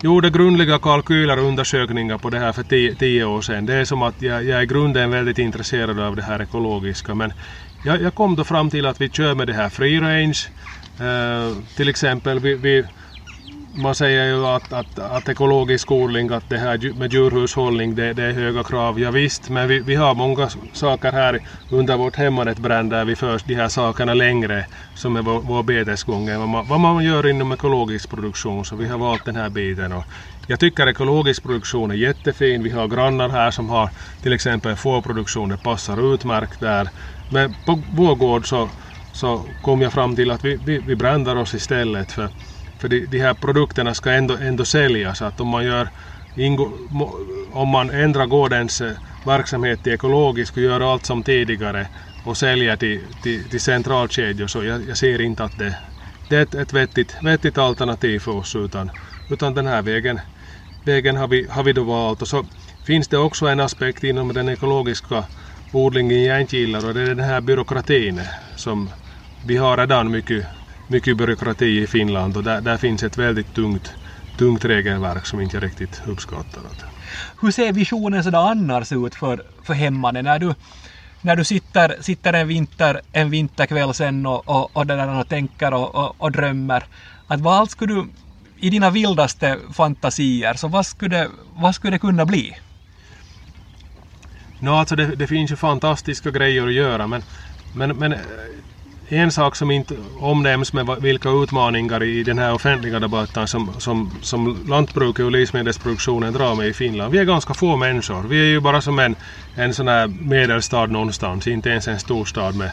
gjorde 0.02 0.30
grundliga 0.30 0.80
kalkyler 0.80 1.40
och 1.40 1.48
undersökningar 1.48 2.18
på 2.18 2.30
det 2.30 2.40
här 2.40 2.52
för 2.52 2.64
tio, 2.64 2.96
tio 2.96 3.26
år 3.26 3.42
sedan. 3.42 3.66
Det 3.66 3.74
är 3.74 3.86
som 3.86 4.02
att 4.02 4.22
jag, 4.22 4.44
jag 4.44 4.60
är 4.60 4.64
i 4.64 4.66
grunden 4.66 5.12
väldigt 5.12 5.38
intresserad 5.38 6.00
av 6.00 6.16
det 6.16 6.24
här 6.24 6.42
ekologiska 6.42 7.16
men 7.16 7.34
jag, 7.82 8.02
jag 8.02 8.16
kom 8.16 8.36
då 8.36 8.44
fram 8.44 8.70
till 8.70 8.86
att 8.86 9.02
vi 9.02 9.10
kör 9.10 9.36
med 9.36 9.48
det 9.48 9.54
här 9.54 9.70
free 9.70 10.00
range. 10.00 10.40
Uh, 11.02 11.64
till 11.76 11.90
exempel 11.90 12.40
vi, 12.40 12.56
vi 12.56 12.86
man 13.74 13.96
säger 13.96 14.26
ju 14.26 14.46
att, 14.46 14.74
att, 14.74 15.00
att 15.00 15.30
ekologisk 15.30 15.92
odling, 15.92 16.30
att 16.30 16.50
det 16.50 16.58
här 16.58 16.94
med 16.94 17.14
djurhushållning, 17.14 17.96
det, 17.96 18.14
det 18.14 18.24
är 18.24 18.32
höga 18.32 18.64
krav. 18.64 19.00
Ja, 19.00 19.12
visst, 19.12 19.50
men 19.50 19.68
vi, 19.68 19.80
vi 19.80 19.96
har 19.96 20.16
många 20.16 20.50
saker 20.74 21.12
här 21.12 21.42
under 21.70 21.98
vårt 21.98 22.16
hemmanetbrand 22.16 22.90
där 22.90 23.06
vi 23.06 23.16
för 23.16 23.40
de 23.46 23.56
här 23.56 23.68
sakerna 23.68 24.14
längre, 24.14 24.66
som 24.94 25.16
är 25.16 25.22
vår, 25.22 25.40
vår 25.42 25.64
betesgång, 25.64 26.38
vad 26.40 26.50
man, 26.50 26.68
vad 26.68 26.80
man 26.80 27.04
gör 27.04 27.28
inom 27.28 27.52
ekologisk 27.52 28.10
produktion. 28.10 28.66
Så 28.66 28.76
vi 28.76 28.88
har 28.88 28.98
valt 28.98 29.26
den 29.26 29.36
här 29.36 29.50
biten. 29.50 29.92
Och 29.94 30.06
jag 30.48 30.60
tycker 30.60 30.88
ekologisk 30.88 31.44
produktion 31.44 31.92
är 31.92 31.96
jättefin. 31.96 32.64
Vi 32.64 32.70
har 32.70 32.88
grannar 32.88 33.30
här 33.30 33.52
som 33.52 33.70
har 33.70 33.90
till 34.22 34.34
exempel 34.34 34.76
fårproduktion, 34.76 35.50
det 35.50 35.58
passar 35.58 36.14
utmärkt 36.14 36.60
där. 36.60 36.90
Men 37.28 37.56
på 37.66 37.84
vår 37.88 38.16
gård 38.16 38.50
så, 38.50 38.70
så 39.12 39.56
kom 39.62 39.82
jag 39.82 39.94
fram 39.94 40.16
till 40.16 40.32
att 40.32 40.46
vi, 40.46 40.58
vi, 40.66 40.80
vi 40.80 40.96
brändar 40.96 41.36
oss 41.36 41.54
istället. 41.54 42.12
för 42.12 42.30
för 42.82 42.88
de, 42.90 43.06
de 43.06 43.20
här 43.20 43.34
produkterna 43.34 43.94
ska 43.94 44.12
ändå, 44.12 44.38
ändå 44.38 44.66
säljas. 44.66 45.22
Att 45.22 45.40
om 45.40 45.48
man, 45.48 45.66
gör, 45.66 45.90
om 47.54 47.68
man 47.70 47.90
ändrar 47.90 48.26
gårdens 48.26 48.82
eh, 48.82 48.92
verksamhet 49.24 49.84
till 49.84 49.94
ekologisk 49.94 50.58
och 50.58 50.64
gör 50.64 50.94
allt 50.94 51.06
som 51.06 51.24
tidigare 51.24 51.88
och 52.24 52.38
säljer 52.38 52.78
till, 52.78 53.16
till, 53.22 53.50
till 53.50 53.62
centralkedjor 53.62 54.48
så 54.48 54.64
jag, 54.64 54.88
jag 54.88 54.98
ser 54.98 55.22
inte 55.22 55.44
att 55.44 55.58
det, 55.58 55.76
det 56.28 56.36
är 56.36 56.42
ett, 56.42 56.56
ett 56.56 56.74
vettigt, 56.74 57.18
vettigt 57.22 57.58
alternativ 57.58 58.20
för 58.20 58.32
oss 58.32 58.56
utan, 58.56 58.92
utan 59.30 59.54
den 59.54 59.68
här 59.68 59.82
vägen, 59.82 60.20
vägen 60.84 61.18
har, 61.18 61.28
vi, 61.28 61.48
har 61.50 61.64
vi 61.64 61.74
då 61.74 61.84
valt. 61.84 62.22
Och 62.22 62.28
så 62.28 62.46
finns 62.86 63.08
det 63.08 63.18
också 63.18 63.46
en 63.48 63.60
aspekt 63.60 64.04
inom 64.04 64.34
den 64.34 64.50
ekologiska 64.50 65.24
odlingen 65.72 66.24
jag 66.24 66.42
inte 66.42 66.58
gillar 66.58 66.86
och 66.88 66.94
det 66.94 67.02
är 67.02 67.16
den 67.16 67.20
här 67.20 67.42
byråkratin 67.42 68.22
som 68.56 68.90
vi 69.44 69.58
har 69.58 69.78
redan 69.78 70.12
mycket 70.12 70.46
mycket 70.92 71.18
byråkrati 71.18 71.82
i 71.82 71.88
Finland 71.88 72.38
och 72.38 72.44
där, 72.44 72.62
där 72.62 72.78
finns 72.78 73.04
ett 73.04 73.18
väldigt 73.18 73.54
tungt, 73.54 73.94
tungt 74.38 74.66
regelverk 74.66 75.26
som 75.26 75.42
inte 75.42 75.56
jag 75.56 75.64
riktigt 75.64 76.02
uppskattar. 76.06 76.62
Hur 77.42 77.52
ser 77.52 77.74
visionen 77.74 78.24
sådär 78.24 78.52
annars 78.52 78.92
ut 78.92 79.16
för, 79.16 79.44
för 79.64 79.74
hemmane 79.74 80.22
när 80.22 80.40
du, 80.40 80.54
när 81.22 81.36
du 81.36 81.44
sitter, 81.44 81.96
sitter 82.02 82.34
en, 82.34 82.48
vinter, 82.48 83.02
en 83.12 83.30
vinterkväll 83.30 83.94
sen 83.94 84.26
och, 84.26 84.50
och, 84.50 84.78
och, 84.78 84.88
där 84.88 85.20
och 85.20 85.28
tänker 85.28 85.74
och, 85.74 85.96
och, 85.96 86.22
och 86.22 86.32
drömmer? 86.32 86.84
Att 87.28 87.42
vad 87.42 87.54
allt 87.54 87.72
skulle 87.72 87.94
du, 87.94 88.06
i 88.58 88.70
dina 88.70 88.90
vildaste 88.90 89.58
fantasier, 89.74 90.54
så 90.54 90.68
vad 90.68 90.86
skulle, 90.86 91.28
vad 91.56 91.76
skulle 91.76 91.96
det 91.96 92.00
kunna 92.00 92.26
bli? 92.26 92.58
No, 94.60 94.70
alltså 94.70 94.96
det, 94.96 95.16
det 95.16 95.28
finns 95.28 95.52
ju 95.52 95.56
fantastiska 95.56 96.32
grejer 96.32 96.68
att 96.68 96.74
göra 96.74 97.08
men, 97.08 97.24
men, 97.76 97.90
men 97.98 98.16
en 99.12 99.32
sak 99.32 99.56
som 99.56 99.72
inte 99.72 99.96
omnämns 100.20 100.74
med 100.74 100.98
vilka 101.02 101.30
utmaningar 101.30 102.04
i 102.04 102.24
den 102.24 102.38
här 102.40 102.54
offentliga 102.54 103.00
debatten 103.00 103.48
som, 103.48 103.74
som, 103.80 104.12
som 104.22 104.66
lantbruket 104.68 105.26
och 105.26 105.32
livsmedelsproduktionen 105.32 106.34
drar 106.34 106.56
med 106.56 106.68
i 106.68 106.74
Finland. 106.74 107.12
Vi 107.12 107.20
är 107.20 107.26
ganska 107.26 107.54
få 107.54 107.78
människor. 107.78 108.28
Vi 108.28 108.40
är 108.40 108.46
ju 108.46 108.60
bara 108.60 108.82
som 108.82 109.00
en, 109.00 109.16
en 109.56 109.74
sån 109.74 109.88
här 109.88 110.08
medelstad 110.08 110.86
någonstans, 110.86 111.48
inte 111.48 111.70
ens 111.70 111.88
en 111.88 112.00
storstad 112.00 112.56
med, 112.56 112.72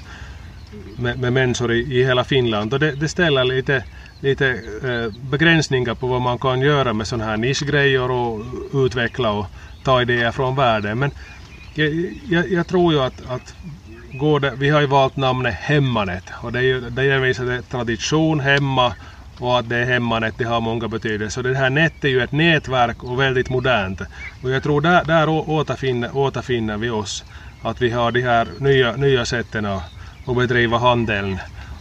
med, 0.97 1.19
med 1.19 1.33
människor 1.33 1.73
i, 1.73 1.99
i 2.01 2.05
hela 2.05 2.25
Finland. 2.25 2.75
Och 2.75 2.81
det, 2.81 2.93
det 2.93 3.09
ställer 3.09 3.45
lite, 3.45 3.85
lite 4.21 4.47
eh, 4.83 5.13
begränsningar 5.31 5.95
på 5.95 6.07
vad 6.07 6.21
man 6.21 6.39
kan 6.39 6.61
göra 6.61 6.93
med 6.93 7.07
sådana 7.07 7.25
här 7.25 7.37
nischgrejer 7.37 8.11
och 8.11 8.45
utveckla 8.73 9.31
och 9.31 9.47
ta 9.85 10.03
idéer 10.03 10.33
från 10.33 10.57
världen. 10.57 10.99
Men 10.99 11.11
jag, 11.75 11.89
jag, 12.29 12.51
jag 12.53 12.67
tror 12.67 12.93
ju 12.93 13.01
att, 13.01 13.31
att 13.31 13.55
går 14.13 14.41
det, 14.41 14.53
vi 14.57 14.69
har 14.69 14.81
ju 14.81 14.87
valt 14.87 15.17
namnet 15.17 15.55
Hemmanet 15.55 16.33
och 16.43 16.53
det, 16.53 16.59
är 16.59 16.63
ju, 16.63 16.81
det 16.81 17.19
visar 17.19 17.63
tradition 17.63 18.41
hemma 18.41 18.95
och 19.41 19.59
att 19.59 19.69
det 19.69 19.77
är 19.77 19.85
hemmanet, 19.85 20.35
det 20.39 20.45
har 20.45 20.61
många 20.61 20.89
betydelser. 20.89 21.43
Så 21.43 21.49
det 21.49 21.55
här 21.55 21.71
nätet 21.71 22.05
är 22.05 22.09
ju 22.09 22.23
ett 22.23 22.33
nätverk 22.33 23.03
och 23.03 23.21
väldigt 23.21 23.49
modernt. 23.49 24.01
Och 24.43 24.51
jag 24.51 24.63
tror 24.63 24.81
där, 24.81 25.05
där 25.05 25.29
återfinner, 25.29 26.17
återfinner 26.17 26.77
vi 26.77 26.91
oss. 26.91 27.25
Att 27.61 27.81
vi 27.81 27.91
har 27.91 28.13
de 28.13 28.23
här 28.23 28.49
nya, 28.61 28.97
nya 28.97 29.25
sätten 29.25 29.67
att, 29.67 29.83
att 30.25 30.37
bedriva 30.37 30.79
handeln 30.79 31.39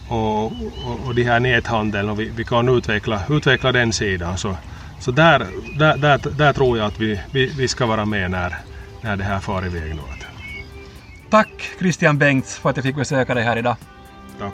och, 0.08 0.46
och, 0.46 1.06
och 1.06 1.16
de 1.16 1.24
här 1.24 1.40
näthandeln 1.40 2.10
och 2.10 2.20
vi, 2.20 2.30
vi 2.30 2.46
kan 2.46 2.70
utveckla, 2.70 3.22
utveckla 3.30 3.72
den 3.72 3.94
sidan. 3.94 4.38
Så, 4.38 4.58
så 4.98 5.12
där, 5.12 5.48
där, 5.74 5.98
där, 5.98 6.20
där 6.32 6.54
tror 6.54 6.78
jag 6.78 6.88
att 6.88 7.00
vi, 7.00 7.22
vi, 7.32 7.54
vi 7.58 7.68
ska 7.68 7.86
vara 7.86 8.06
med 8.06 8.32
när, 8.32 8.56
när 9.02 9.18
det 9.18 9.24
här 9.24 9.40
far 9.40 9.66
iväg 9.66 9.96
nu. 9.96 10.02
Tack 11.30 11.50
Christian 11.80 12.18
Bengts 12.18 12.58
för 12.58 12.70
att 12.70 12.78
jag 12.78 12.86
fick 12.86 12.96
besöka 12.96 13.34
dig 13.34 13.44
här 13.44 13.58
idag. 13.58 13.76
Tack. 14.40 14.54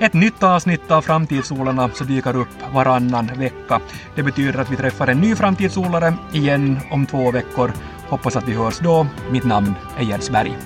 Ett 0.00 0.14
nytt 0.14 0.42
avsnitt 0.42 0.90
av 0.90 1.02
Framtidssolarna 1.02 1.90
så 1.94 2.04
dyker 2.04 2.36
upp 2.36 2.72
varannan 2.72 3.26
vecka. 3.26 3.80
Det 4.14 4.22
betyder 4.22 4.60
att 4.60 4.70
vi 4.70 4.76
träffar 4.76 5.06
en 5.06 5.20
ny 5.20 5.34
framtidssolare 5.34 6.14
igen 6.32 6.78
om 6.90 7.06
två 7.06 7.30
veckor. 7.30 7.72
Hoppas 8.08 8.36
att 8.36 8.48
vi 8.48 8.52
hörs 8.52 8.78
då. 8.78 9.06
Mitt 9.30 9.44
namn 9.44 9.74
är 9.98 10.02
Jens 10.02 10.30
Berg. 10.30 10.56